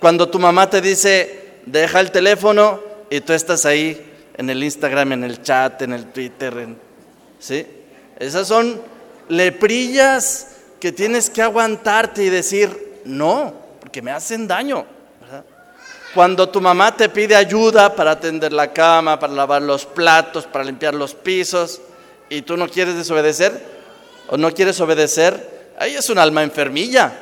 Cuando 0.00 0.26
tu 0.26 0.38
mamá 0.38 0.70
te 0.70 0.80
dice, 0.80 1.58
deja 1.66 2.00
el 2.00 2.10
teléfono 2.10 2.80
y 3.10 3.20
tú 3.20 3.34
estás 3.34 3.66
ahí 3.66 4.10
en 4.38 4.48
el 4.48 4.64
Instagram, 4.64 5.12
en 5.12 5.24
el 5.24 5.42
chat, 5.42 5.82
en 5.82 5.92
el 5.92 6.06
Twitter, 6.06 6.66
¿sí? 7.38 7.66
Esas 8.18 8.48
son 8.48 8.80
leprillas 9.28 10.56
que 10.80 10.92
tienes 10.92 11.28
que 11.28 11.42
aguantarte 11.42 12.24
y 12.24 12.30
decir, 12.30 13.02
no, 13.04 13.52
porque 13.80 14.00
me 14.00 14.12
hacen 14.12 14.48
daño. 14.48 14.86
Cuando 16.14 16.48
tu 16.48 16.62
mamá 16.62 16.96
te 16.96 17.10
pide 17.10 17.36
ayuda 17.36 17.94
para 17.94 18.12
atender 18.12 18.54
la 18.54 18.72
cama, 18.72 19.20
para 19.20 19.34
lavar 19.34 19.60
los 19.60 19.84
platos, 19.84 20.46
para 20.46 20.64
limpiar 20.64 20.94
los 20.94 21.14
pisos, 21.14 21.82
y 22.30 22.42
tú 22.42 22.56
no 22.56 22.68
quieres 22.68 22.94
desobedecer, 22.94 23.60
o 24.28 24.36
no 24.38 24.54
quieres 24.54 24.80
obedecer, 24.80 25.74
ahí 25.76 25.96
es 25.96 26.08
un 26.08 26.18
alma 26.18 26.42
enfermilla, 26.42 27.12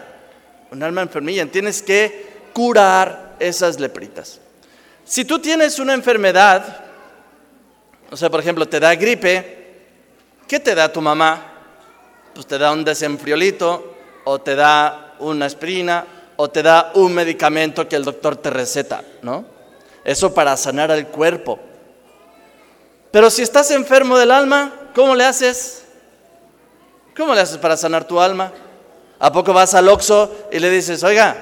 un 0.71 0.83
alma 0.83 1.00
enfermilla. 1.00 1.47
Tienes 1.47 1.83
que 1.83 2.29
curar 2.53 3.35
esas 3.41 3.81
lepritas. 3.81 4.38
Si 5.05 5.25
tú 5.25 5.38
tienes 5.38 5.79
una 5.79 5.95
enfermedad, 5.95 6.85
o 8.11 8.17
sea, 8.17 8.29
por 8.29 8.41
ejemplo, 8.41 8.69
te 8.69 8.79
da 8.79 8.95
gripe, 8.95 9.87
¿qué 10.47 10.61
te 10.61 10.75
da 10.75 10.93
tu 10.93 11.00
mamá? 11.00 11.55
Pues 12.35 12.47
te 12.47 12.59
da 12.59 12.71
un 12.71 12.85
desenfriolito, 12.85 13.97
o 14.25 14.38
te 14.38 14.55
da 14.55 15.14
una 15.21 15.47
aspirina, 15.47 16.05
o 16.37 16.51
te 16.51 16.62
da 16.62 16.92
un 16.94 17.14
medicamento 17.14 17.88
que 17.88 17.97
el 17.97 18.05
doctor 18.05 18.37
te 18.37 18.51
receta, 18.51 19.03
¿no? 19.23 19.47
Eso 20.05 20.35
para 20.35 20.55
sanar 20.59 20.90
al 20.90 21.09
cuerpo. 21.09 21.59
Pero 23.11 23.31
si 23.31 23.40
estás 23.40 23.71
enfermo 23.71 24.18
del 24.18 24.31
alma, 24.31 24.73
¿cómo 24.98 25.14
le 25.14 25.24
haces? 25.24 25.84
¿Cómo 27.16 27.32
le 27.32 27.40
haces 27.40 27.56
para 27.58 27.76
sanar 27.76 28.02
tu 28.02 28.18
alma? 28.18 28.52
¿A 29.20 29.30
poco 29.30 29.52
vas 29.52 29.72
al 29.74 29.88
Oxxo 29.88 30.48
y 30.50 30.58
le 30.58 30.68
dices, 30.70 31.04
oiga, 31.04 31.37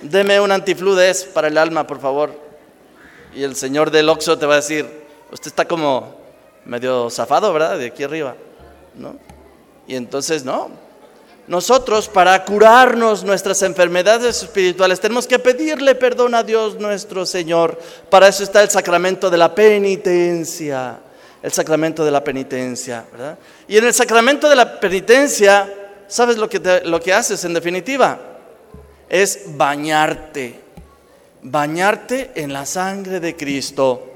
deme 0.00 0.40
un 0.40 0.50
antifludes 0.50 1.24
para 1.24 1.48
el 1.48 1.58
alma, 1.58 1.86
por 1.86 2.00
favor? 2.00 2.32
Y 3.34 3.42
el 3.42 3.54
señor 3.54 3.90
del 3.90 4.08
Oxxo 4.08 4.38
te 4.38 4.46
va 4.46 4.54
a 4.54 4.56
decir, 4.56 4.86
usted 5.30 5.48
está 5.48 5.66
como 5.66 6.16
medio 6.64 7.10
zafado, 7.10 7.52
¿verdad? 7.52 7.76
De 7.76 7.88
aquí 7.88 8.02
arriba, 8.02 8.34
¿no? 8.94 9.16
Y 9.86 9.94
entonces, 9.94 10.42
no. 10.42 10.70
Nosotros, 11.48 12.08
para 12.08 12.46
curarnos 12.46 13.24
nuestras 13.24 13.60
enfermedades 13.60 14.42
espirituales, 14.42 15.00
tenemos 15.00 15.26
que 15.26 15.38
pedirle 15.38 15.96
perdón 15.96 16.34
a 16.34 16.42
Dios 16.42 16.80
nuestro 16.80 17.26
Señor. 17.26 17.78
Para 18.08 18.28
eso 18.28 18.42
está 18.42 18.62
el 18.62 18.70
sacramento 18.70 19.28
de 19.28 19.36
la 19.36 19.54
penitencia. 19.54 21.00
El 21.42 21.52
sacramento 21.52 22.04
de 22.04 22.10
la 22.10 22.24
penitencia, 22.24 23.04
¿verdad? 23.12 23.38
Y 23.68 23.76
en 23.76 23.84
el 23.84 23.94
sacramento 23.94 24.48
de 24.48 24.56
la 24.56 24.80
penitencia, 24.80 25.72
¿sabes 26.08 26.36
lo 26.38 26.48
que, 26.48 26.82
lo 26.84 27.00
que 27.00 27.12
haces 27.12 27.44
en 27.44 27.54
definitiva? 27.54 28.18
Es 29.08 29.56
bañarte. 29.56 30.60
Bañarte 31.42 32.32
en 32.34 32.52
la 32.52 32.66
sangre 32.66 33.20
de 33.20 33.36
Cristo. 33.36 34.12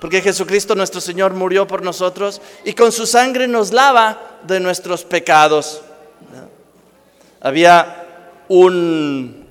Porque 0.00 0.20
Jesucristo 0.20 0.74
nuestro 0.74 1.00
Señor 1.00 1.32
murió 1.32 1.66
por 1.66 1.82
nosotros 1.82 2.42
y 2.64 2.74
con 2.74 2.92
su 2.92 3.06
sangre 3.06 3.48
nos 3.48 3.72
lava 3.72 4.38
de 4.46 4.60
nuestros 4.60 5.04
pecados. 5.04 5.82
Había 7.40 8.04
un, 8.48 9.46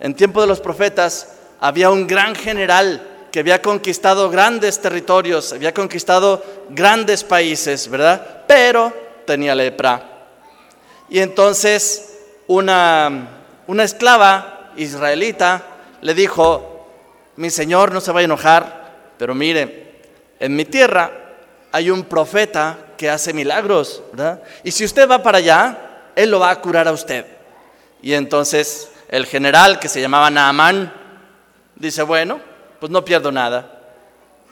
en 0.00 0.14
tiempo 0.14 0.40
de 0.40 0.46
los 0.46 0.60
profetas, 0.60 1.28
había 1.60 1.90
un 1.90 2.06
gran 2.06 2.34
general 2.34 3.11
que 3.32 3.40
había 3.40 3.62
conquistado 3.62 4.28
grandes 4.30 4.80
territorios, 4.80 5.54
había 5.54 5.72
conquistado 5.72 6.44
grandes 6.68 7.24
países, 7.24 7.88
¿verdad? 7.88 8.44
Pero 8.46 8.92
tenía 9.26 9.54
lepra. 9.54 10.26
Y 11.08 11.18
entonces 11.18 12.18
una, 12.46 13.28
una 13.66 13.84
esclava 13.84 14.72
israelita 14.76 15.62
le 16.02 16.12
dijo, 16.12 16.86
mi 17.36 17.48
señor 17.48 17.92
no 17.92 18.02
se 18.02 18.12
va 18.12 18.20
a 18.20 18.24
enojar, 18.24 18.92
pero 19.16 19.34
mire, 19.34 20.00
en 20.38 20.54
mi 20.54 20.66
tierra 20.66 21.10
hay 21.72 21.90
un 21.90 22.04
profeta 22.04 22.76
que 22.98 23.08
hace 23.08 23.32
milagros, 23.32 24.02
¿verdad? 24.12 24.42
Y 24.62 24.70
si 24.72 24.84
usted 24.84 25.08
va 25.08 25.22
para 25.22 25.38
allá, 25.38 26.10
él 26.14 26.30
lo 26.30 26.40
va 26.40 26.50
a 26.50 26.60
curar 26.60 26.86
a 26.86 26.92
usted. 26.92 27.24
Y 28.02 28.12
entonces 28.12 28.90
el 29.08 29.24
general 29.24 29.78
que 29.78 29.88
se 29.88 30.02
llamaba 30.02 30.30
Naamán 30.30 30.92
dice, 31.76 32.02
bueno, 32.02 32.51
pues 32.82 32.90
no 32.90 33.04
pierdo 33.04 33.30
nada. 33.30 33.78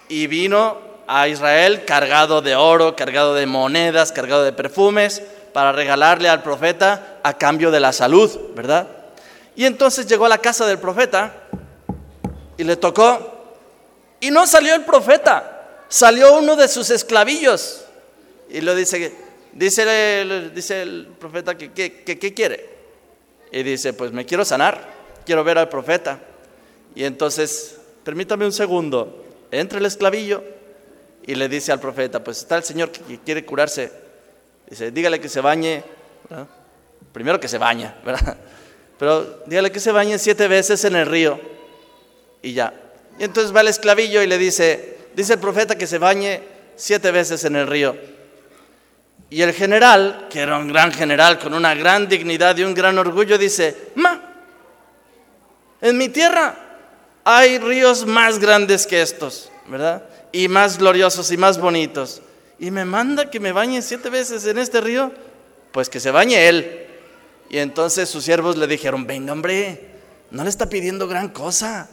Y 0.09 0.29
vino 0.29 0.79
a 1.09 1.27
Israel 1.27 1.85
cargado 1.85 2.41
de 2.41 2.55
oro, 2.55 2.95
cargado 2.95 3.35
de 3.35 3.45
monedas, 3.45 4.13
cargado 4.13 4.45
de 4.45 4.53
perfumes, 4.53 5.21
para 5.53 5.73
regalarle 5.73 6.29
al 6.29 6.41
profeta 6.41 7.19
a 7.25 7.37
cambio 7.37 7.73
de 7.73 7.81
la 7.81 7.93
salud, 7.93 8.31
¿verdad? 8.55 8.87
Y 9.57 9.65
entonces 9.65 10.07
llegó 10.07 10.27
a 10.27 10.29
la 10.29 10.39
casa 10.39 10.65
del 10.65 10.79
profeta 10.79 11.35
y 12.57 12.63
le 12.63 12.77
tocó 12.77 13.57
y 14.21 14.31
no 14.31 14.47
salió 14.47 14.77
el 14.77 14.85
profeta, 14.85 15.83
salió 15.89 16.35
uno 16.35 16.55
de 16.55 16.69
sus 16.69 16.89
esclavillos. 16.91 17.85
Y 18.49 18.61
lo 18.61 18.77
dice, 18.77 19.13
dice, 19.55 20.21
el, 20.21 20.55
dice 20.55 20.83
el 20.83 21.09
profeta 21.19 21.59
que 21.59 21.73
qué 21.73 22.33
quiere. 22.33 22.71
Y 23.51 23.65
dice, 23.65 23.93
pues 23.93 24.13
me 24.13 24.25
quiero 24.25 24.45
sanar, 24.45 24.87
quiero 25.27 25.43
ver 25.43 25.59
al 25.59 25.69
profeta. 25.69 26.21
Y 26.95 27.03
entonces, 27.03 27.80
permítame 28.05 28.45
un 28.45 28.53
segundo, 28.53 29.25
entra 29.51 29.79
el 29.79 29.87
esclavillo 29.87 30.43
y 31.27 31.35
le 31.35 31.49
dice 31.49 31.73
al 31.73 31.81
profeta, 31.81 32.23
pues 32.23 32.39
está 32.39 32.57
el 32.57 32.65
Señor 32.65 32.91
que 32.91 33.19
quiere 33.19 33.45
curarse. 33.45 33.93
Dice, 34.69 34.91
dígale 34.91 35.21
que 35.21 35.29
se 35.29 35.41
bañe, 35.41 35.83
primero 37.13 37.41
que 37.41 37.49
se 37.49 37.59
baña, 37.59 37.97
¿verdad? 38.05 38.37
Pero 38.99 39.43
dígale 39.47 39.73
que 39.73 39.81
se 39.81 39.93
bañe 39.93 40.19
siete 40.19 40.47
veces 40.49 40.85
en 40.85 40.97
el 40.97 41.07
río 41.07 41.41
y 42.43 42.53
ya. 42.53 42.73
Y 43.19 43.25
entonces 43.25 43.55
va 43.55 43.61
el 43.61 43.69
esclavillo 43.69 44.23
y 44.23 44.27
le 44.27 44.39
dice, 44.39 44.99
dice 45.15 45.35
el 45.35 45.39
profeta 45.39 45.77
que 45.77 45.87
se 45.87 45.99
bañe 45.99 46.43
siete 46.77 47.11
veces 47.11 47.45
en 47.45 47.57
el 47.57 47.67
río. 47.67 47.97
Y 49.31 49.43
el 49.43 49.53
general, 49.53 50.27
que 50.29 50.41
era 50.41 50.59
un 50.59 50.69
gran 50.69 50.93
general 50.93 51.39
con 51.39 51.55
una 51.55 51.75
gran 51.75 52.09
dignidad 52.09 52.57
y 52.57 52.65
un 52.65 52.75
gran 52.75 52.99
orgullo, 52.99 53.39
dice, 53.39 53.93
ma, 53.95 54.21
en 55.81 55.97
mi 55.97 56.09
tierra 56.09 56.70
hay 57.37 57.59
ríos 57.59 58.07
más 58.07 58.39
grandes 58.39 58.87
que 58.87 59.03
estos, 59.03 59.51
¿verdad? 59.67 60.03
Y 60.33 60.49
más 60.49 60.79
gloriosos 60.79 61.31
y 61.31 61.37
más 61.37 61.59
bonitos. 61.59 62.23
Y 62.59 62.71
me 62.71 62.85
manda 62.85 63.31
que 63.31 63.41
me 63.41 63.53
bañe 63.53 63.83
siete 63.83 64.11
veces 64.11 64.45
en 64.47 64.59
este 64.59 64.81
río, 64.81 65.13
pues 65.73 65.89
que 65.89 66.01
se 66.01 66.11
bañe 66.11 66.49
él. 66.49 66.87
Y 67.49 67.59
entonces 67.59 68.09
sus 68.09 68.25
siervos 68.25 68.57
le 68.57 68.67
dijeron, 68.67 69.07
venga 69.07 69.33
hombre, 69.33 69.91
no 70.31 70.45
le 70.45 70.51
está 70.51 70.69
pidiendo 70.69 71.09
gran 71.09 71.29
cosa. 71.29 71.89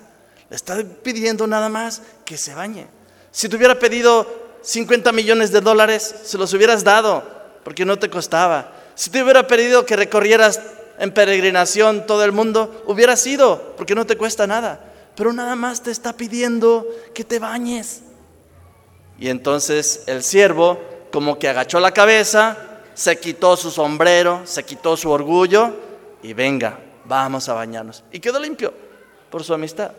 Le 0.49 0.55
está 0.55 0.77
pidiendo 1.03 1.47
nada 1.47 1.69
más 1.69 2.01
que 2.25 2.37
se 2.37 2.53
bañe. 2.53 2.87
Si 3.31 3.49
te 3.49 3.55
hubiera 3.55 3.79
pedido 3.79 4.59
50 4.61 5.11
millones 5.11 5.51
de 5.51 5.61
dólares, 5.61 6.15
se 6.23 6.37
los 6.37 6.53
hubieras 6.53 6.83
dado, 6.83 7.23
porque 7.63 7.85
no 7.85 7.97
te 7.99 8.09
costaba. 8.09 8.73
Si 8.95 9.09
te 9.09 9.21
hubiera 9.21 9.47
pedido 9.47 9.85
que 9.85 9.95
recorrieras 9.95 10.61
en 10.99 11.13
peregrinación 11.13 12.05
todo 12.05 12.23
el 12.23 12.31
mundo, 12.31 12.83
hubiera 12.87 13.15
sido, 13.15 13.75
porque 13.77 13.95
no 13.95 14.05
te 14.05 14.17
cuesta 14.17 14.47
nada. 14.47 14.86
Pero 15.17 15.33
nada 15.33 15.57
más 15.57 15.83
te 15.83 15.91
está 15.91 16.13
pidiendo 16.13 16.87
que 17.13 17.25
te 17.25 17.39
bañes. 17.39 18.03
Y 19.19 19.29
entonces 19.29 20.03
el 20.05 20.23
siervo, 20.23 20.79
como 21.11 21.37
que 21.39 21.49
agachó 21.49 21.79
la 21.79 21.91
cabeza, 21.91 22.55
se 22.93 23.19
quitó 23.19 23.57
su 23.57 23.71
sombrero, 23.71 24.43
se 24.45 24.63
quitó 24.63 24.95
su 24.95 25.09
orgullo 25.09 25.73
y 26.23 26.33
venga, 26.33 26.79
vamos 27.05 27.49
a 27.49 27.53
bañarnos. 27.53 28.03
Y 28.11 28.19
quedó 28.19 28.39
limpio 28.39 28.73
por 29.29 29.43
su 29.43 29.53
amistad. 29.53 29.91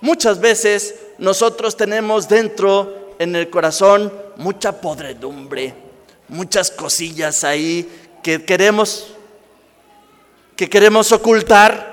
Muchas 0.00 0.38
veces 0.38 0.96
nosotros 1.18 1.76
tenemos 1.76 2.28
dentro 2.28 3.14
en 3.18 3.34
el 3.34 3.48
corazón 3.50 4.12
mucha 4.36 4.80
podredumbre, 4.80 5.74
muchas 6.28 6.70
cosillas 6.70 7.44
ahí 7.44 7.90
que 8.22 8.44
queremos 8.44 9.14
que 10.56 10.68
queremos 10.68 11.10
ocultar, 11.12 11.91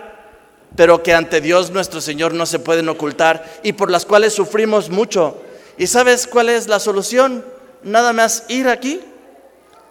pero 0.75 1.03
que 1.03 1.13
ante 1.13 1.41
Dios 1.41 1.71
nuestro 1.71 2.01
Señor 2.01 2.33
no 2.33 2.45
se 2.45 2.59
pueden 2.59 2.89
ocultar 2.89 3.59
y 3.63 3.73
por 3.73 3.91
las 3.91 4.05
cuales 4.05 4.33
sufrimos 4.33 4.89
mucho. 4.89 5.37
¿Y 5.77 5.87
sabes 5.87 6.27
cuál 6.27 6.49
es 6.49 6.67
la 6.67 6.79
solución? 6.79 7.43
Nada 7.83 8.13
más 8.13 8.43
ir 8.49 8.67
aquí 8.67 8.99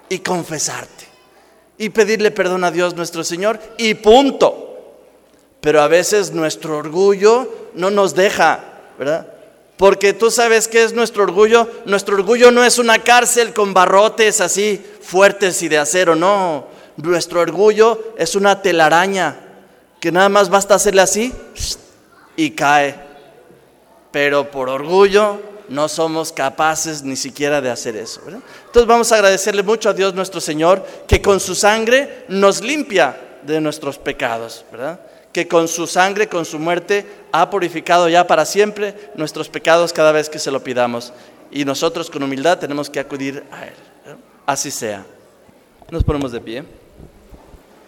y 0.08 0.18
confesarte 0.20 1.06
y 1.78 1.90
pedirle 1.90 2.30
perdón 2.30 2.64
a 2.64 2.70
Dios 2.70 2.94
nuestro 2.94 3.24
Señor 3.24 3.58
y 3.76 3.94
punto. 3.94 4.64
Pero 5.60 5.80
a 5.80 5.88
veces 5.88 6.32
nuestro 6.32 6.76
orgullo 6.76 7.70
no 7.74 7.90
nos 7.90 8.14
deja, 8.14 8.64
¿verdad? 8.98 9.26
Porque 9.76 10.12
tú 10.12 10.30
sabes 10.30 10.68
qué 10.68 10.82
es 10.82 10.92
nuestro 10.92 11.22
orgullo. 11.22 11.68
Nuestro 11.84 12.16
orgullo 12.16 12.50
no 12.50 12.64
es 12.64 12.78
una 12.78 12.98
cárcel 12.98 13.52
con 13.52 13.74
barrotes 13.74 14.40
así 14.40 14.84
fuertes 15.00 15.62
y 15.62 15.68
de 15.68 15.78
acero, 15.78 16.14
no. 16.14 16.66
Nuestro 16.96 17.40
orgullo 17.40 18.14
es 18.18 18.34
una 18.34 18.60
telaraña 18.60 19.47
que 20.00 20.12
nada 20.12 20.28
más 20.28 20.48
basta 20.48 20.74
hacerle 20.74 21.02
así 21.02 21.32
y 22.36 22.50
cae. 22.50 22.94
Pero 24.10 24.50
por 24.50 24.68
orgullo 24.68 25.40
no 25.68 25.88
somos 25.88 26.32
capaces 26.32 27.02
ni 27.02 27.16
siquiera 27.16 27.60
de 27.60 27.70
hacer 27.70 27.96
eso. 27.96 28.20
Entonces 28.26 28.86
vamos 28.86 29.12
a 29.12 29.16
agradecerle 29.16 29.62
mucho 29.62 29.90
a 29.90 29.94
Dios 29.94 30.14
nuestro 30.14 30.40
Señor 30.40 30.84
que 31.06 31.20
con 31.20 31.40
su 31.40 31.54
sangre 31.54 32.24
nos 32.28 32.62
limpia 32.62 33.18
de 33.42 33.60
nuestros 33.60 33.98
pecados, 33.98 34.64
¿verdad? 34.72 35.00
que 35.32 35.46
con 35.46 35.68
su 35.68 35.86
sangre, 35.86 36.28
con 36.28 36.44
su 36.44 36.58
muerte, 36.58 37.06
ha 37.32 37.50
purificado 37.50 38.08
ya 38.08 38.26
para 38.26 38.44
siempre 38.44 39.12
nuestros 39.14 39.48
pecados 39.48 39.92
cada 39.92 40.12
vez 40.12 40.28
que 40.28 40.38
se 40.38 40.50
lo 40.50 40.64
pidamos. 40.64 41.12
Y 41.50 41.64
nosotros 41.64 42.10
con 42.10 42.22
humildad 42.22 42.58
tenemos 42.58 42.90
que 42.90 43.00
acudir 43.00 43.44
a 43.52 43.66
Él. 43.66 43.74
Así 44.46 44.70
sea. 44.70 45.04
Nos 45.90 46.04
ponemos 46.04 46.32
de 46.32 46.40
pie. 46.40 46.64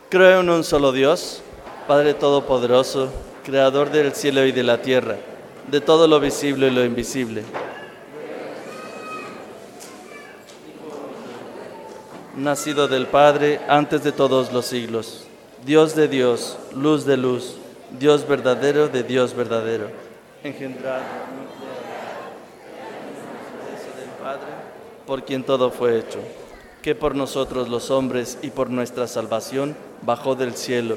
Creo 0.08 0.40
en 0.40 0.50
un 0.50 0.64
solo 0.64 0.92
Dios, 0.92 1.42
Padre 1.90 2.14
Todopoderoso, 2.14 3.08
Creador 3.42 3.90
del 3.90 4.14
cielo 4.14 4.46
y 4.46 4.52
de 4.52 4.62
la 4.62 4.80
tierra, 4.80 5.16
de 5.68 5.80
todo 5.80 6.06
lo 6.06 6.20
visible 6.20 6.68
y 6.68 6.70
lo 6.70 6.84
invisible. 6.84 7.42
Nacido 12.36 12.86
del 12.86 13.08
Padre 13.08 13.60
antes 13.66 14.04
de 14.04 14.12
todos 14.12 14.52
los 14.52 14.66
siglos 14.66 15.26
Dios 15.66 15.96
de 15.96 16.06
Dios, 16.06 16.58
luz 16.76 17.06
de 17.06 17.16
luz, 17.16 17.56
Dios 17.98 18.24
verdadero 18.28 18.86
de 18.86 19.02
Dios 19.02 19.34
verdadero, 19.34 19.90
engendrado 20.44 21.02
del 23.98 24.10
Padre, 24.22 24.46
por 25.08 25.24
quien 25.24 25.42
todo 25.42 25.72
fue 25.72 25.98
hecho, 25.98 26.20
que 26.82 26.94
por 26.94 27.16
nosotros 27.16 27.68
los 27.68 27.90
hombres 27.90 28.38
y 28.42 28.50
por 28.50 28.70
nuestra 28.70 29.08
salvación 29.08 29.74
bajó 30.02 30.36
del 30.36 30.54
cielo, 30.54 30.96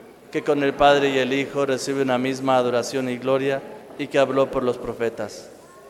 que 0.31 0.43
con 0.43 0.63
el 0.63 0.73
Padre 0.73 1.09
y 1.09 1.17
el 1.17 1.33
Hijo 1.33 1.65
recibe 1.65 2.01
una 2.01 2.17
misma 2.17 2.57
adoración 2.57 3.09
y 3.09 3.17
gloria, 3.17 3.61
y 3.99 4.07
que 4.07 4.19
habló 4.19 4.49
por 4.49 4.63
los 4.63 4.77
profetas. 4.77 5.49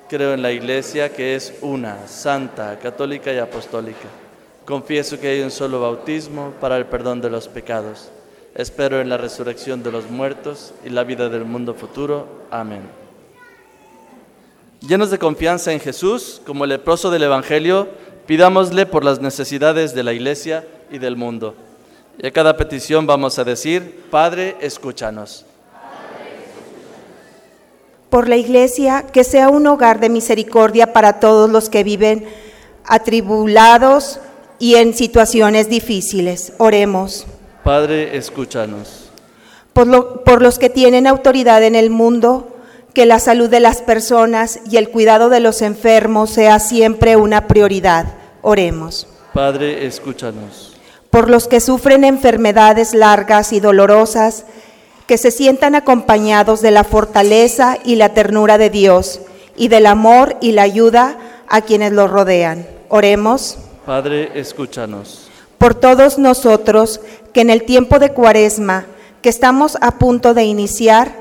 Creo 0.10 0.34
en 0.34 0.42
la 0.42 0.52
Iglesia, 0.52 1.14
que 1.14 1.36
es 1.36 1.54
una, 1.62 2.08
santa, 2.08 2.78
católica 2.80 3.32
y 3.32 3.38
apostólica 3.38 4.10
Confieso 4.66 5.20
que 5.20 5.28
hay 5.28 5.42
un 5.42 5.50
solo 5.50 5.82
bautismo 5.82 6.54
para 6.62 6.78
el 6.78 6.86
perdón 6.86 7.20
de 7.20 7.30
los 7.30 7.48
pecados. 7.48 8.10
Espero 8.54 9.02
en 9.02 9.10
la 9.10 9.18
resurrección 9.18 9.82
de 9.82 9.92
los 9.92 10.10
muertos 10.10 10.74
y 10.86 10.90
la 10.90 11.04
vida 11.04 11.30
del 11.30 11.46
mundo 11.46 11.74
futuro. 11.74 12.28
Amén. 12.52 12.84
Llenos 14.80 15.10
de 15.10 15.18
confianza 15.18 15.74
en 15.74 15.80
Jesús, 15.80 16.42
como 16.46 16.64
el 16.64 16.70
leproso 16.70 17.10
del 17.10 17.24
Evangelio, 17.24 17.88
pidámosle 18.28 18.86
por 18.86 19.04
las 19.04 19.20
necesidades 19.20 19.96
de 19.96 20.04
la 20.04 20.14
iglesia 20.14 20.66
y 20.92 21.00
del 21.00 21.16
mundo. 21.16 21.56
Y 22.22 22.28
a 22.28 22.32
cada 22.32 22.56
petición 22.56 23.08
vamos 23.08 23.40
a 23.40 23.44
decir, 23.44 24.06
Padre, 24.12 24.56
escúchanos. 24.62 25.46
Por 28.10 28.30
la 28.30 28.38
iglesia, 28.38 29.06
que 29.12 29.24
sea 29.24 29.50
un 29.50 29.66
hogar 29.68 30.00
de 30.00 30.10
misericordia 30.10 30.94
para 30.94 31.20
todos 31.20 31.50
los 31.50 31.70
que 31.70 31.84
viven 31.84 32.28
atribulados, 32.86 34.20
y 34.62 34.76
en 34.76 34.94
situaciones 34.94 35.68
difíciles. 35.70 36.54
Oremos. 36.60 37.26
Padre, 37.64 38.16
escúchanos. 38.16 39.10
Por, 39.74 40.24
por, 40.24 40.42
los 40.44 40.60
que 40.60 40.70
tienen 40.70 41.08
autoridad 41.08 41.64
en 41.64 41.74
el 41.74 41.90
mundo, 41.90 42.56
que 42.94 43.08
la 43.08 43.20
salud 43.20 43.50
de 43.50 43.60
las 43.60 43.82
personas 43.82 44.60
y 44.70 44.78
el 44.78 44.90
cuidado 44.90 45.30
de 45.30 45.40
los 45.40 45.64
enfermos 45.64 46.30
sea 46.30 46.60
siempre 46.60 47.16
una 47.16 47.48
prioridad. 47.48 48.14
Oremos. 48.44 49.08
Padre, 49.34 49.88
escúchanos. 49.88 50.71
Por 51.12 51.30
los 51.30 51.48
que 51.48 51.60
sufren 51.60 52.04
enfermedades 52.04 52.96
largas 52.96 53.54
y 53.54 53.60
dolorosas, 53.60 54.46
que 55.06 55.18
se 55.18 55.30
sientan 55.30 55.76
acompañados 55.76 56.62
de 56.62 56.72
la 56.72 56.86
fortaleza 56.86 57.78
y 57.84 57.98
la 57.98 58.14
ternura 58.14 58.58
de 58.58 58.70
Dios 58.70 59.20
y 59.58 59.68
del 59.68 59.86
amor 59.86 60.38
y 60.40 60.54
la 60.54 60.62
ayuda 60.62 61.18
a 61.50 61.62
quienes 61.62 61.92
los 61.92 62.10
rodean. 62.10 62.66
Oremos. 62.88 63.58
Padre, 63.86 64.32
escúchanos. 64.40 65.30
Por 65.58 65.76
todos 65.76 66.18
nosotros 66.18 67.02
que 67.34 67.42
en 67.42 67.50
el 67.50 67.64
tiempo 67.64 68.00
de 68.00 68.14
cuaresma 68.14 68.86
que 69.22 69.28
estamos 69.30 69.78
a 69.82 70.00
punto 70.00 70.34
de 70.34 70.46
iniciar, 70.46 71.12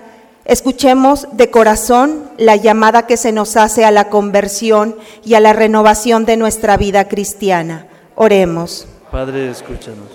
escuchemos 0.44 1.26
de 1.32 1.50
corazón 1.50 2.30
la 2.38 2.56
llamada 2.56 3.06
que 3.06 3.16
se 3.16 3.32
nos 3.32 3.56
hace 3.56 3.84
a 3.84 3.90
la 3.90 4.08
conversión 4.08 4.96
y 5.24 5.34
a 5.34 5.40
la 5.40 5.52
renovación 5.52 6.24
de 6.26 6.36
nuestra 6.36 6.76
vida 6.76 7.08
cristiana. 7.08 7.88
Oremos. 8.14 8.86
Padre, 9.10 9.50
escúchanos. 9.50 10.08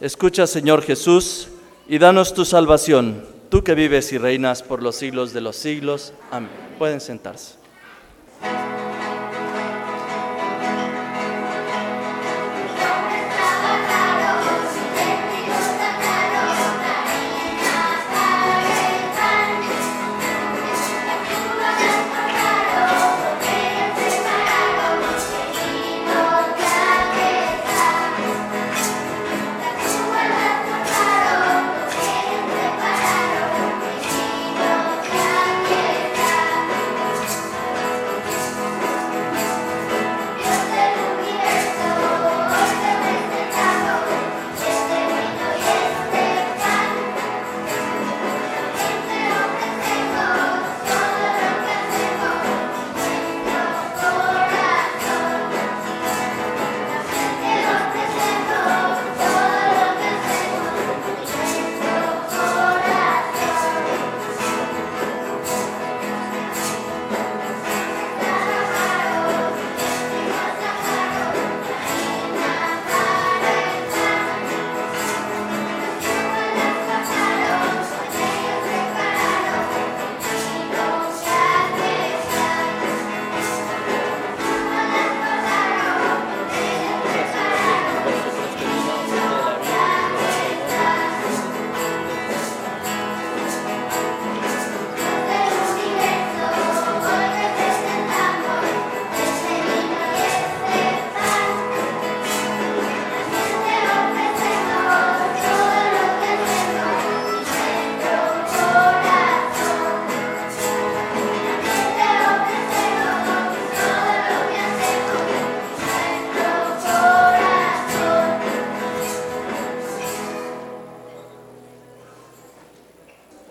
Escucha, 0.00 0.46
Señor 0.46 0.82
Jesús, 0.82 1.48
y 1.88 1.98
danos 1.98 2.34
tu 2.34 2.44
salvación, 2.44 3.24
tú 3.48 3.64
que 3.64 3.74
vives 3.74 4.12
y 4.12 4.18
reinas 4.18 4.62
por 4.62 4.82
los 4.82 4.96
siglos 4.96 5.32
de 5.32 5.40
los 5.40 5.56
siglos. 5.56 6.12
Amén. 6.30 6.50
Pueden 6.78 7.00
sentarse. 7.00 7.54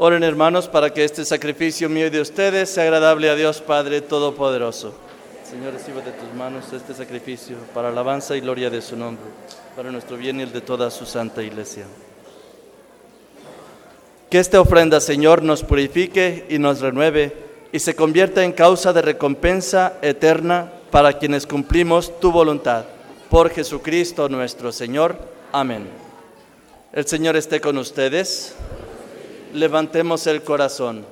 Oren 0.08 0.24
hermanos 0.24 0.70
para 0.70 0.90
que 0.94 1.04
este 1.04 1.26
sacrificio 1.26 1.90
mío 1.90 2.08
y 2.08 2.10
de 2.10 2.22
ustedes 2.22 2.70
sea 2.70 2.84
agradable 2.84 3.30
a 3.30 3.36
Dios 3.36 3.60
Padre 3.60 4.00
Todopoderoso. 4.00 4.94
Señor, 5.44 5.74
reciba 5.74 6.00
de 6.00 6.12
tus 6.12 6.34
manos 6.34 6.72
este 6.72 6.94
sacrificio 6.94 7.58
para 7.74 7.90
alabanza 7.90 8.38
y 8.38 8.40
gloria 8.40 8.70
de 8.70 8.82
su 8.82 8.96
nombre, 8.96 9.26
para 9.76 9.92
nuestro 9.92 10.16
bien 10.16 10.40
y 10.40 10.44
el 10.44 10.54
de 10.54 10.62
toda 10.62 10.90
su 10.92 11.06
santa 11.06 11.44
iglesia. 11.44 11.84
Que 14.30 14.40
esta 14.40 14.62
ofrenda, 14.62 15.02
Señor, 15.02 15.44
nos 15.44 15.64
purifique 15.64 16.46
y 16.48 16.58
nos 16.58 16.80
renueve 16.80 17.36
y 17.74 17.80
se 17.80 17.94
convierta 17.94 18.46
en 18.46 18.54
causa 18.54 18.94
de 18.94 19.02
recompensa 19.02 19.98
eterna 20.02 20.72
para 20.90 21.18
quienes 21.20 21.46
cumplimos 21.46 22.18
tu 22.22 22.32
voluntad. 22.32 22.86
Por 23.30 23.50
Jesucristo 23.50 24.30
nuestro 24.30 24.72
Señor. 24.72 25.18
Amén. 25.52 25.86
El 26.94 27.06
Señor 27.06 27.36
esté 27.36 27.60
con 27.60 27.78
ustedes. 27.78 28.56
Levantemos 29.58 30.28
el 30.28 30.44
corazón. 30.44 31.04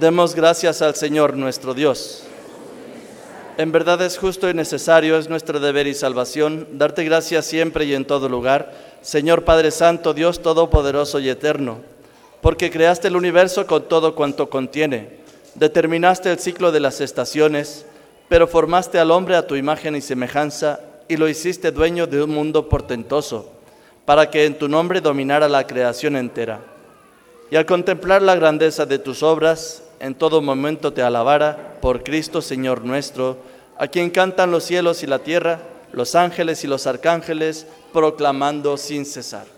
Demos 0.00 0.34
gracias 0.34 0.80
al 0.80 0.94
Señor 0.94 1.36
nuestro 1.36 1.74
Dios. 1.74 2.22
En 3.58 3.70
verdad 3.70 4.00
es 4.00 4.16
justo 4.16 4.48
y 4.48 4.54
necesario, 4.54 5.18
es 5.18 5.28
nuestro 5.28 5.60
deber 5.60 5.86
y 5.86 5.92
salvación, 5.92 6.66
darte 6.72 7.04
gracias 7.04 7.44
siempre 7.44 7.84
y 7.84 7.92
en 7.92 8.06
todo 8.06 8.30
lugar, 8.30 8.72
Señor 9.02 9.44
Padre 9.44 9.70
Santo, 9.70 10.14
Dios 10.14 10.40
Todopoderoso 10.40 11.20
y 11.20 11.28
Eterno, 11.28 11.80
porque 12.40 12.70
creaste 12.70 13.08
el 13.08 13.16
universo 13.16 13.66
con 13.66 13.86
todo 13.86 14.14
cuanto 14.14 14.48
contiene, 14.48 15.18
determinaste 15.54 16.32
el 16.32 16.38
ciclo 16.38 16.72
de 16.72 16.80
las 16.80 17.02
estaciones, 17.02 17.84
pero 18.30 18.48
formaste 18.48 18.98
al 18.98 19.10
hombre 19.10 19.36
a 19.36 19.46
tu 19.46 19.54
imagen 19.54 19.96
y 19.96 20.00
semejanza 20.00 20.80
y 21.08 21.18
lo 21.18 21.28
hiciste 21.28 21.72
dueño 21.72 22.06
de 22.06 22.22
un 22.22 22.30
mundo 22.30 22.70
portentoso 22.70 23.57
para 24.08 24.30
que 24.30 24.46
en 24.46 24.56
tu 24.56 24.70
nombre 24.70 25.02
dominara 25.02 25.50
la 25.50 25.66
creación 25.66 26.16
entera. 26.16 26.60
Y 27.50 27.56
al 27.56 27.66
contemplar 27.66 28.22
la 28.22 28.36
grandeza 28.36 28.86
de 28.86 28.98
tus 28.98 29.22
obras, 29.22 29.82
en 30.00 30.14
todo 30.14 30.40
momento 30.40 30.94
te 30.94 31.02
alabara 31.02 31.76
por 31.82 32.02
Cristo 32.04 32.40
Señor 32.40 32.86
nuestro, 32.86 33.36
a 33.76 33.86
quien 33.86 34.08
cantan 34.08 34.50
los 34.50 34.64
cielos 34.64 35.02
y 35.02 35.06
la 35.06 35.18
tierra, 35.18 35.60
los 35.92 36.14
ángeles 36.14 36.64
y 36.64 36.68
los 36.68 36.86
arcángeles, 36.86 37.66
proclamando 37.92 38.78
sin 38.78 39.04
cesar. 39.04 39.57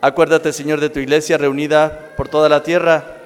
Acuérdate, 0.00 0.52
Señor, 0.52 0.80
de 0.80 0.90
tu 0.90 1.00
iglesia 1.00 1.38
reunida 1.38 2.12
por 2.16 2.28
toda 2.28 2.48
la 2.48 2.62
tierra 2.62 3.16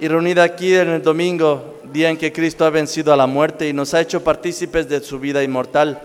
y 0.00 0.08
reunida 0.08 0.42
aquí 0.42 0.74
en 0.74 0.88
el 0.88 1.02
domingo, 1.02 1.80
día 1.92 2.10
en 2.10 2.16
que 2.16 2.32
Cristo 2.32 2.64
ha 2.64 2.70
vencido 2.70 3.12
a 3.12 3.16
la 3.16 3.28
muerte 3.28 3.68
y 3.68 3.72
nos 3.72 3.94
ha 3.94 4.00
hecho 4.00 4.24
partícipes 4.24 4.88
de 4.88 5.00
su 5.00 5.20
vida 5.20 5.44
inmortal. 5.44 6.00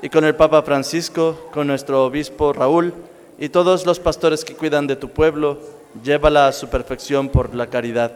Y 0.00 0.08
con 0.08 0.24
el 0.24 0.34
Papa 0.34 0.62
Francisco, 0.62 1.48
con 1.52 1.66
nuestro 1.66 2.04
obispo 2.04 2.52
Raúl 2.52 2.94
y 3.38 3.50
todos 3.50 3.84
los 3.84 4.00
pastores 4.00 4.44
que 4.44 4.54
cuidan 4.56 4.86
de 4.86 4.96
tu 4.96 5.10
pueblo, 5.10 5.58
llévala 6.02 6.48
a 6.48 6.52
su 6.52 6.68
perfección 6.68 7.28
por 7.28 7.54
la 7.54 7.66
caridad. 7.66 8.10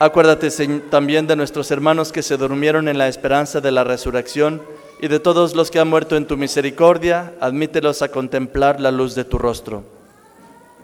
Acuérdate 0.00 0.50
también 0.90 1.28
de 1.28 1.36
nuestros 1.36 1.70
hermanos 1.70 2.12
que 2.12 2.22
se 2.22 2.36
durmieron 2.36 2.88
en 2.88 2.98
la 2.98 3.08
esperanza 3.08 3.60
de 3.60 3.70
la 3.70 3.84
resurrección 3.84 4.62
y 5.00 5.06
de 5.06 5.20
todos 5.20 5.54
los 5.54 5.70
que 5.70 5.78
han 5.78 5.88
muerto 5.88 6.16
en 6.16 6.26
tu 6.26 6.36
misericordia, 6.36 7.34
admítelos 7.40 8.02
a 8.02 8.08
contemplar 8.08 8.80
la 8.80 8.90
luz 8.90 9.14
de 9.14 9.24
tu 9.24 9.38
rostro 9.38 9.97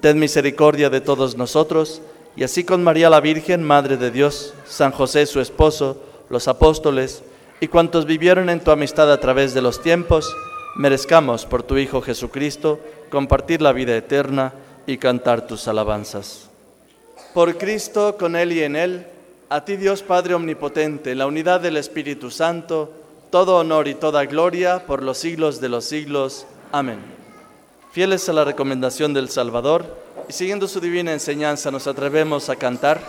ten 0.04 0.18
misericordia 0.18 0.90
de 0.90 1.00
todos 1.00 1.38
nosotros, 1.38 2.02
y 2.36 2.44
así 2.44 2.62
con 2.62 2.84
María 2.84 3.08
la 3.08 3.22
Virgen, 3.22 3.62
Madre 3.64 3.96
de 3.96 4.10
Dios, 4.10 4.52
San 4.66 4.92
José 4.92 5.24
su 5.24 5.40
esposo, 5.40 5.96
los 6.28 6.46
apóstoles, 6.46 7.22
y 7.58 7.68
cuantos 7.68 8.04
vivieron 8.04 8.50
en 8.50 8.60
tu 8.60 8.70
amistad 8.70 9.10
a 9.10 9.18
través 9.18 9.54
de 9.54 9.62
los 9.62 9.80
tiempos, 9.80 10.30
merezcamos 10.76 11.46
por 11.46 11.62
tu 11.62 11.78
Hijo 11.78 12.02
Jesucristo 12.02 12.80
compartir 13.08 13.62
la 13.62 13.72
vida 13.72 13.96
eterna 13.96 14.52
y 14.86 14.98
cantar 14.98 15.46
tus 15.46 15.68
alabanzas. 15.68 16.50
Por 17.32 17.56
Cristo, 17.56 18.18
con 18.18 18.36
Él 18.36 18.52
y 18.52 18.62
en 18.62 18.76
Él, 18.76 19.06
a 19.48 19.64
ti 19.64 19.78
Dios 19.78 20.02
Padre 20.02 20.34
Omnipotente, 20.34 21.12
en 21.12 21.18
la 21.18 21.26
unidad 21.26 21.62
del 21.62 21.78
Espíritu 21.78 22.30
Santo, 22.30 22.92
todo 23.30 23.56
honor 23.56 23.88
y 23.88 23.94
toda 23.94 24.26
gloria 24.26 24.84
por 24.84 25.02
los 25.02 25.16
siglos 25.16 25.62
de 25.62 25.70
los 25.70 25.86
siglos. 25.86 26.46
Amén. 26.72 27.23
Fieles 27.94 28.28
a 28.28 28.32
la 28.32 28.42
recomendación 28.42 29.14
del 29.14 29.28
Salvador 29.28 29.86
y 30.28 30.32
siguiendo 30.32 30.66
su 30.66 30.80
divina 30.80 31.12
enseñanza, 31.12 31.70
nos 31.70 31.86
atrevemos 31.86 32.50
a 32.50 32.56
cantar. 32.56 33.00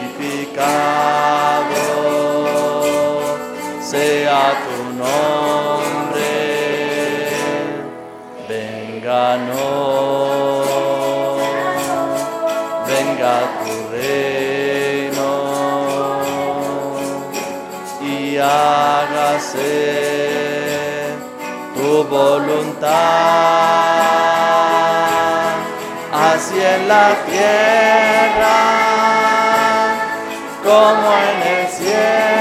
sea 3.81 4.61
tu 4.65 4.83
nombre, 4.97 6.19
venga 8.49 9.38
no, 9.38 10.65
venga 12.85 13.64
tu 21.75 22.03
voluntad, 22.05 22.91
así 26.12 26.60
en 26.60 26.88
la 26.88 27.15
tierra 27.25 28.58
como 30.63 31.13
en 31.13 31.38
el 31.58 31.67
cielo. 31.67 32.35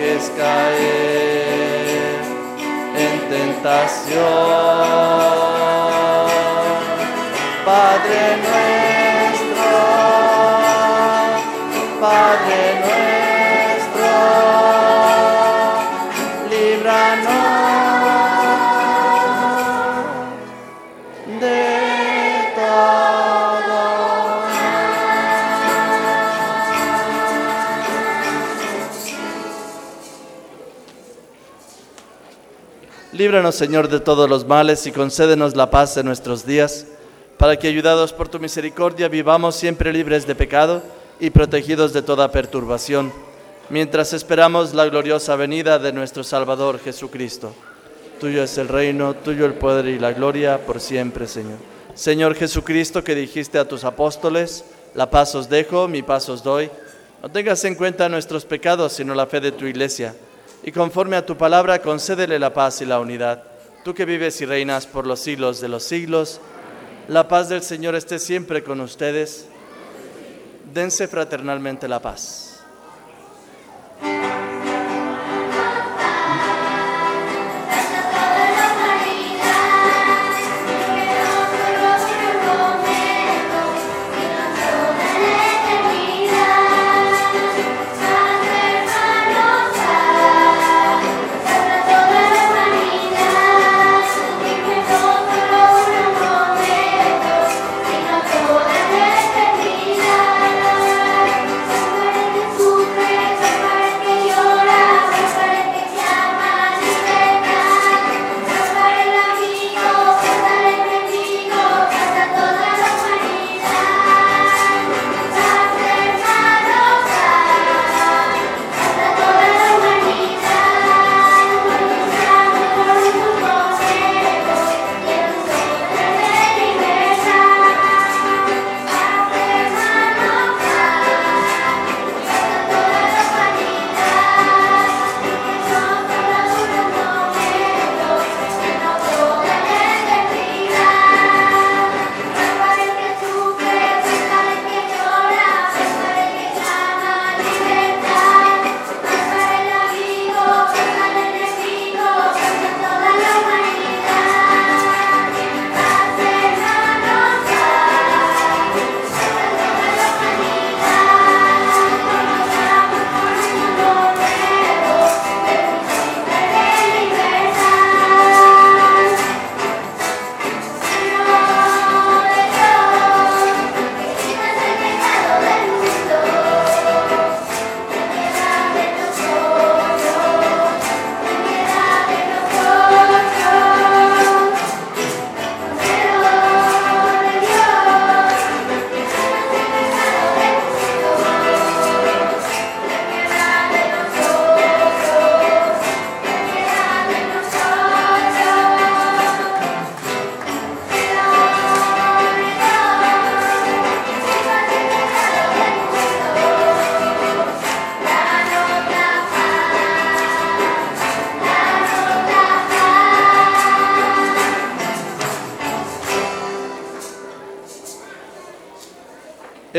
Dejes 0.00 0.30
caer 0.36 2.20
en 2.96 3.14
tentación. 3.28 4.20
Padre 7.64 8.22
nuestro, 8.46 9.70
Padre 12.00 12.58
nuestro, 12.80 13.09
Líbranos, 33.40 33.54
Señor, 33.54 33.88
de 33.88 34.00
todos 34.00 34.28
los 34.28 34.46
males 34.46 34.86
y 34.86 34.92
concédenos 34.92 35.56
la 35.56 35.70
paz 35.70 35.96
en 35.96 36.04
nuestros 36.04 36.44
días, 36.44 36.84
para 37.38 37.58
que, 37.58 37.68
ayudados 37.68 38.12
por 38.12 38.28
tu 38.28 38.38
misericordia, 38.38 39.08
vivamos 39.08 39.56
siempre 39.56 39.94
libres 39.94 40.26
de 40.26 40.34
pecado 40.34 40.82
y 41.18 41.30
protegidos 41.30 41.94
de 41.94 42.02
toda 42.02 42.30
perturbación, 42.30 43.10
mientras 43.70 44.12
esperamos 44.12 44.74
la 44.74 44.84
gloriosa 44.84 45.36
venida 45.36 45.78
de 45.78 45.90
nuestro 45.90 46.22
Salvador 46.22 46.80
Jesucristo. 46.80 47.54
Tuyo 48.20 48.42
es 48.42 48.58
el 48.58 48.68
reino, 48.68 49.14
tuyo 49.14 49.46
el 49.46 49.54
poder 49.54 49.86
y 49.86 49.98
la 49.98 50.12
gloria 50.12 50.66
por 50.66 50.78
siempre, 50.78 51.26
Señor. 51.26 51.56
Señor 51.94 52.34
Jesucristo, 52.34 53.02
que 53.02 53.14
dijiste 53.14 53.58
a 53.58 53.66
tus 53.66 53.84
apóstoles, 53.84 54.66
la 54.94 55.08
paz 55.08 55.34
os 55.34 55.48
dejo, 55.48 55.88
mi 55.88 56.02
paz 56.02 56.28
os 56.28 56.42
doy. 56.42 56.70
No 57.22 57.30
tengas 57.30 57.64
en 57.64 57.74
cuenta 57.74 58.06
nuestros 58.10 58.44
pecados, 58.44 58.92
sino 58.92 59.14
la 59.14 59.24
fe 59.24 59.40
de 59.40 59.52
tu 59.52 59.64
iglesia. 59.64 60.14
Y 60.62 60.72
conforme 60.72 61.16
a 61.16 61.24
tu 61.24 61.36
palabra, 61.36 61.80
concédele 61.80 62.38
la 62.38 62.52
paz 62.52 62.82
y 62.82 62.86
la 62.86 63.00
unidad. 63.00 63.44
Tú 63.84 63.94
que 63.94 64.04
vives 64.04 64.40
y 64.40 64.46
reinas 64.46 64.86
por 64.86 65.06
los 65.06 65.20
siglos 65.20 65.60
de 65.60 65.68
los 65.68 65.84
siglos, 65.84 66.40
la 67.08 67.28
paz 67.28 67.48
del 67.48 67.62
Señor 67.62 67.94
esté 67.94 68.18
siempre 68.18 68.62
con 68.62 68.80
ustedes. 68.80 69.46
Dense 70.72 71.08
fraternalmente 71.08 71.88
la 71.88 72.00
paz. 72.00 72.60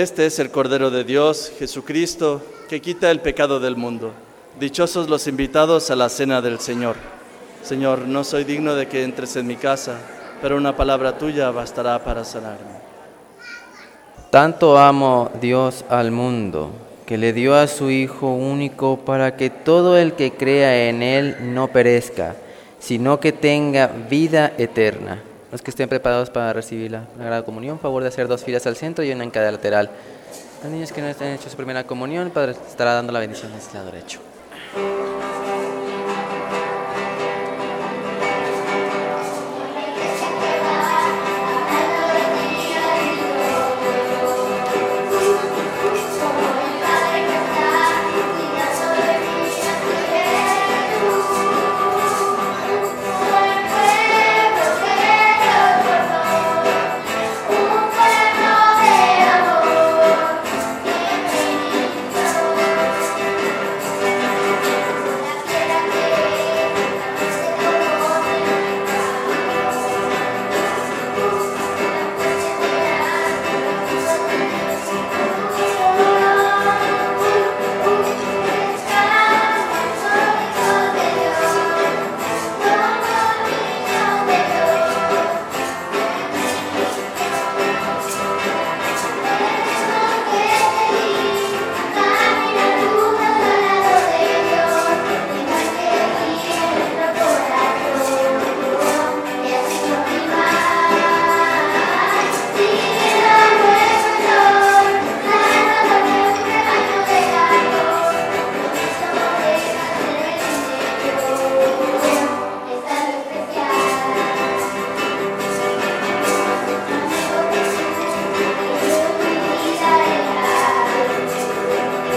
Este 0.02 0.26
es 0.26 0.39
el 0.39 0.49
Cordero 0.49 0.89
de 0.89 1.04
Dios, 1.04 1.52
Jesucristo, 1.60 2.41
que 2.68 2.82
quita 2.82 3.12
el 3.12 3.20
pecado 3.20 3.60
del 3.60 3.76
mundo. 3.76 4.14
Dichosos 4.60 5.08
los 5.08 5.28
invitados 5.28 5.91
a 5.91 5.95
la 5.95 6.10
cena 6.10 6.41
del 6.41 6.60
Señor. 6.60 6.95
Señor, 7.62 8.08
no 8.08 8.24
soy 8.24 8.43
digno 8.43 8.74
de 8.74 8.88
que 8.88 9.04
entres 9.04 9.36
en 9.36 9.45
mi 9.45 9.58
casa, 9.58 9.99
pero 10.41 10.58
una 10.58 10.76
palabra 10.76 11.20
tuya 11.20 11.52
bastará 11.52 12.04
para 12.04 12.24
sanarme. 12.24 12.80
Tanto 14.32 14.76
amo 14.76 15.30
Dios 15.39 15.86
al 15.88 16.10
mundo, 16.10 16.72
que 17.06 17.20
le 17.20 17.32
dio 17.32 17.54
a 17.54 17.68
su 17.68 17.91
Hijo 17.91 18.34
único 18.34 18.97
para 18.97 19.38
que 19.38 19.52
todo 19.52 19.99
el 19.99 20.14
que 20.14 20.34
crea 20.34 20.89
en 20.89 21.04
Él 21.04 21.54
no 21.54 21.68
perezca, 21.68 22.36
sino 22.80 23.20
que 23.20 23.34
tenga 23.34 23.86
vida 24.10 24.52
eterna. 24.58 25.22
Los 25.52 25.62
que 25.62 25.72
estén 25.72 25.89
preparados 25.89 26.30
para 26.30 26.54
recibir 26.54 26.91
la 26.91 27.06
Sagrada 27.18 27.43
Comunión, 27.43 27.80
favor 27.80 28.04
de 28.04 28.10
hacer 28.10 28.28
dos 28.28 28.43
filas 28.43 28.66
al 28.68 28.78
centro 28.78 29.04
y 29.04 29.12
una 29.12 29.24
en 29.24 29.32
cada 29.32 29.52
lateral. 29.52 29.91
Los 30.64 30.72
niños 30.72 30.91
que 30.91 31.02
no 31.02 31.08
estén 31.08 31.34
hechos 31.34 31.52
su 31.52 31.58
primera 31.58 31.84
comunión, 31.84 32.28
el 32.28 32.32
Padre 32.32 32.52
estará 32.52 32.93
dando 32.93 33.12
la 33.12 33.20
bendición 33.20 33.52
de 33.52 33.58
este 33.58 33.74
lado 33.74 33.91
derecho. 33.91 34.20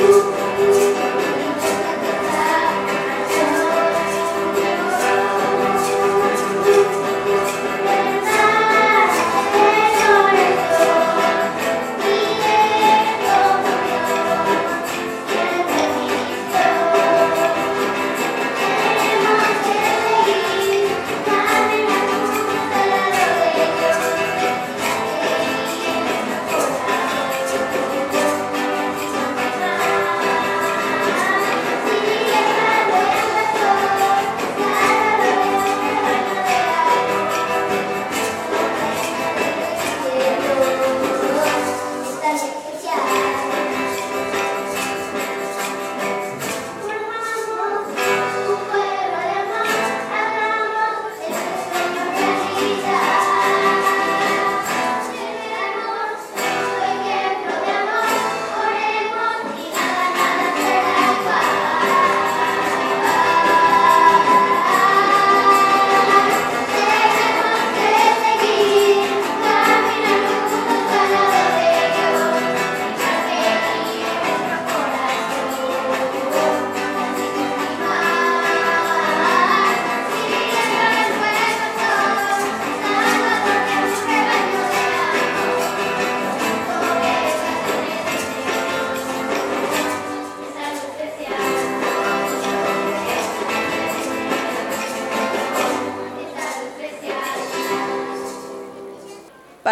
Senhor. 0.05 0.34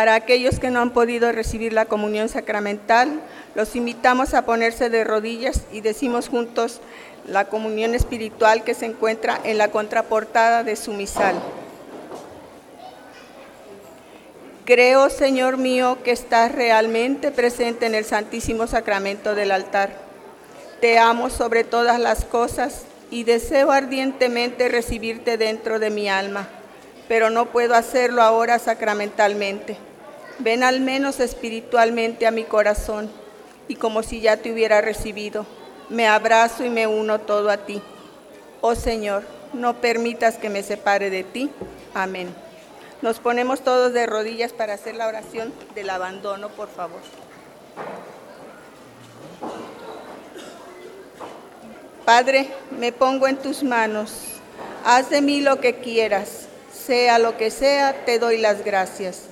Para 0.03 0.16
aquellos 0.16 0.59
que 0.59 0.70
no 0.70 0.80
han 0.80 0.90
podido 0.90 1.30
recibir 1.30 1.72
la 1.72 1.84
comunión 1.84 2.28
sacramental, 2.28 3.20
los 3.55 3.76
invitamos 3.76 4.34
a 4.34 4.44
ponerse 4.44 4.90
de 4.90 5.05
rodillas 5.05 5.62
y 5.70 5.80
decimos 5.80 6.28
juntos 6.28 6.80
la 7.24 7.44
comunión 7.44 7.94
espiritual 7.94 8.64
que 8.64 8.74
se 8.74 8.86
encuentra 8.86 9.40
en 9.44 9.59
la 9.59 9.68
contraportada 9.68 10.64
de 10.64 10.74
su 10.74 10.92
misal. 10.92 11.36
Creo, 14.64 15.09
Señor 15.09 15.57
mío, 15.57 15.98
que 16.03 16.11
estás 16.11 16.50
realmente 16.50 17.30
presente 17.30 17.86
en 17.86 17.94
el 17.94 18.05
Santísimo 18.05 18.66
Sacramento 18.66 19.36
del 19.36 19.53
altar. 19.53 19.96
Te 20.80 20.98
amo 20.98 21.30
sobre 21.30 21.62
todas 21.62 22.00
las 22.00 22.24
cosas 22.24 22.86
y 23.12 23.22
deseo 23.22 23.70
ardientemente 23.70 24.68
recibirte 24.68 25.38
dentro 25.38 25.78
de 25.78 25.90
mi 25.90 26.09
alma 26.09 26.48
pero 27.12 27.28
no 27.28 27.46
puedo 27.46 27.74
hacerlo 27.74 28.22
ahora 28.22 28.59
sacramentalmente. 28.59 29.76
Ven 30.43 30.62
al 30.62 30.80
menos 30.80 31.20
espiritualmente 31.20 32.26
a 32.26 32.30
mi 32.30 32.45
corazón 32.45 33.11
y 33.68 33.76
como 33.76 34.03
si 34.03 34.20
ya 34.20 34.36
te 34.36 34.53
hubiera 34.53 34.80
recibido, 34.80 35.47
me 35.88 36.09
abrazo 36.09 36.64
y 36.64 36.70
me 36.70 36.86
uno 36.86 37.20
todo 37.20 37.51
a 37.51 37.59
ti. 37.59 37.80
Oh 38.61 38.74
Señor, 38.74 39.22
no 39.53 39.80
permitas 39.80 40.36
que 40.36 40.51
me 40.51 40.62
separe 40.62 41.11
de 41.11 41.24
ti. 41.24 41.51
Amén. 41.95 42.34
Nos 43.03 43.18
ponemos 43.18 43.61
todos 43.61 43.93
de 43.93 44.07
rodillas 44.07 44.53
para 44.53 44.74
hacer 44.74 44.95
la 44.95 45.09
oración 45.09 45.53
del 45.74 45.90
abandono, 45.90 46.49
por 46.51 46.68
favor. 46.68 47.01
Padre, 52.05 52.49
me 52.78 52.93
pongo 52.93 53.28
en 53.28 53.36
tus 53.36 53.62
manos. 53.62 54.12
Haz 54.84 55.11
de 55.11 55.20
mí 55.20 55.40
lo 55.40 55.61
que 55.61 55.76
quieras 55.76 56.49
sea 56.82 57.18
lo 57.18 57.36
que 57.36 57.51
sea, 57.51 58.05
te 58.05 58.18
doy 58.18 58.38
las 58.38 58.64
gracias. 58.64 59.32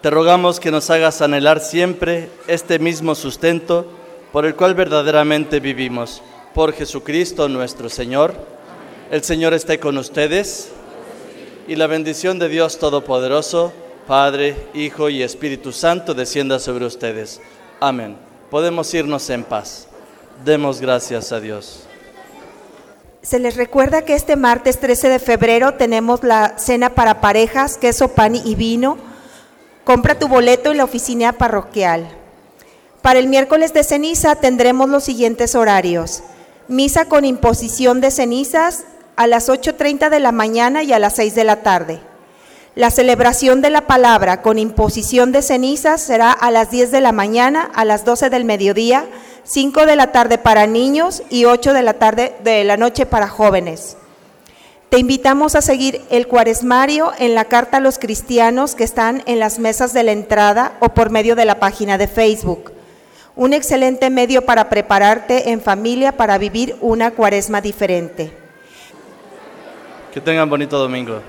te 0.00 0.10
rogamos 0.10 0.60
que 0.60 0.70
nos 0.70 0.90
hagas 0.90 1.22
anhelar 1.22 1.60
siempre 1.60 2.30
este 2.46 2.78
mismo 2.78 3.16
sustento 3.16 3.84
por 4.32 4.46
el 4.46 4.54
cual 4.54 4.74
verdaderamente 4.74 5.58
vivimos. 5.58 6.22
Por 6.54 6.72
Jesucristo 6.72 7.48
nuestro 7.48 7.88
Señor. 7.88 8.34
El 9.10 9.24
Señor 9.24 9.54
esté 9.54 9.80
con 9.80 9.98
ustedes 9.98 10.70
y 11.66 11.74
la 11.74 11.88
bendición 11.88 12.38
de 12.38 12.48
Dios 12.48 12.78
Todopoderoso, 12.78 13.72
Padre, 14.06 14.56
Hijo 14.72 15.08
y 15.08 15.22
Espíritu 15.22 15.72
Santo 15.72 16.14
descienda 16.14 16.60
sobre 16.60 16.86
ustedes. 16.86 17.40
Amén. 17.80 18.16
Podemos 18.50 18.92
irnos 18.94 19.28
en 19.30 19.42
paz. 19.42 19.88
Demos 20.44 20.80
gracias 20.80 21.32
a 21.32 21.40
Dios. 21.40 21.84
Se 23.22 23.40
les 23.40 23.56
recuerda 23.56 24.02
que 24.02 24.14
este 24.14 24.36
martes 24.36 24.78
13 24.78 25.08
de 25.08 25.18
febrero 25.18 25.74
tenemos 25.74 26.22
la 26.22 26.56
cena 26.56 26.90
para 26.90 27.20
parejas, 27.20 27.76
queso, 27.76 28.08
pan 28.08 28.36
y 28.36 28.54
vino. 28.54 29.07
Compra 29.88 30.18
tu 30.18 30.28
boleto 30.28 30.70
en 30.70 30.76
la 30.76 30.84
oficina 30.84 31.32
parroquial. 31.32 32.06
Para 33.00 33.20
el 33.20 33.26
miércoles 33.26 33.72
de 33.72 33.82
ceniza 33.82 34.36
tendremos 34.36 34.90
los 34.90 35.02
siguientes 35.02 35.54
horarios. 35.54 36.22
Misa 36.68 37.06
con 37.06 37.24
imposición 37.24 38.02
de 38.02 38.10
cenizas 38.10 38.84
a 39.16 39.26
las 39.26 39.48
8.30 39.48 40.10
de 40.10 40.20
la 40.20 40.30
mañana 40.30 40.82
y 40.82 40.92
a 40.92 40.98
las 40.98 41.14
6 41.14 41.34
de 41.34 41.44
la 41.44 41.62
tarde. 41.62 42.00
La 42.74 42.90
celebración 42.90 43.62
de 43.62 43.70
la 43.70 43.86
palabra 43.86 44.42
con 44.42 44.58
imposición 44.58 45.32
de 45.32 45.40
cenizas 45.40 46.02
será 46.02 46.32
a 46.32 46.50
las 46.50 46.70
10 46.70 46.90
de 46.90 47.00
la 47.00 47.12
mañana, 47.12 47.70
a 47.74 47.86
las 47.86 48.04
12 48.04 48.28
del 48.28 48.44
mediodía, 48.44 49.06
5 49.44 49.86
de 49.86 49.96
la 49.96 50.12
tarde 50.12 50.36
para 50.36 50.66
niños 50.66 51.22
y 51.30 51.46
8 51.46 51.72
de 51.72 51.82
la 51.82 51.94
tarde 51.94 52.36
de 52.44 52.62
la 52.62 52.76
noche 52.76 53.06
para 53.06 53.28
jóvenes. 53.28 53.96
Te 54.88 54.98
invitamos 54.98 55.54
a 55.54 55.60
seguir 55.60 56.00
el 56.08 56.26
cuaresmario 56.26 57.12
en 57.18 57.34
la 57.34 57.44
carta 57.44 57.76
a 57.76 57.80
los 57.80 57.98
cristianos 57.98 58.74
que 58.74 58.84
están 58.84 59.22
en 59.26 59.38
las 59.38 59.58
mesas 59.58 59.92
de 59.92 60.02
la 60.02 60.12
entrada 60.12 60.78
o 60.80 60.88
por 60.90 61.10
medio 61.10 61.36
de 61.36 61.44
la 61.44 61.60
página 61.60 61.98
de 61.98 62.08
Facebook. 62.08 62.72
Un 63.36 63.52
excelente 63.52 64.08
medio 64.08 64.46
para 64.46 64.70
prepararte 64.70 65.50
en 65.50 65.60
familia 65.60 66.16
para 66.16 66.38
vivir 66.38 66.74
una 66.80 67.10
cuaresma 67.10 67.60
diferente. 67.60 68.32
Que 70.14 70.22
tengan 70.22 70.48
bonito 70.48 70.78
domingo. 70.78 71.20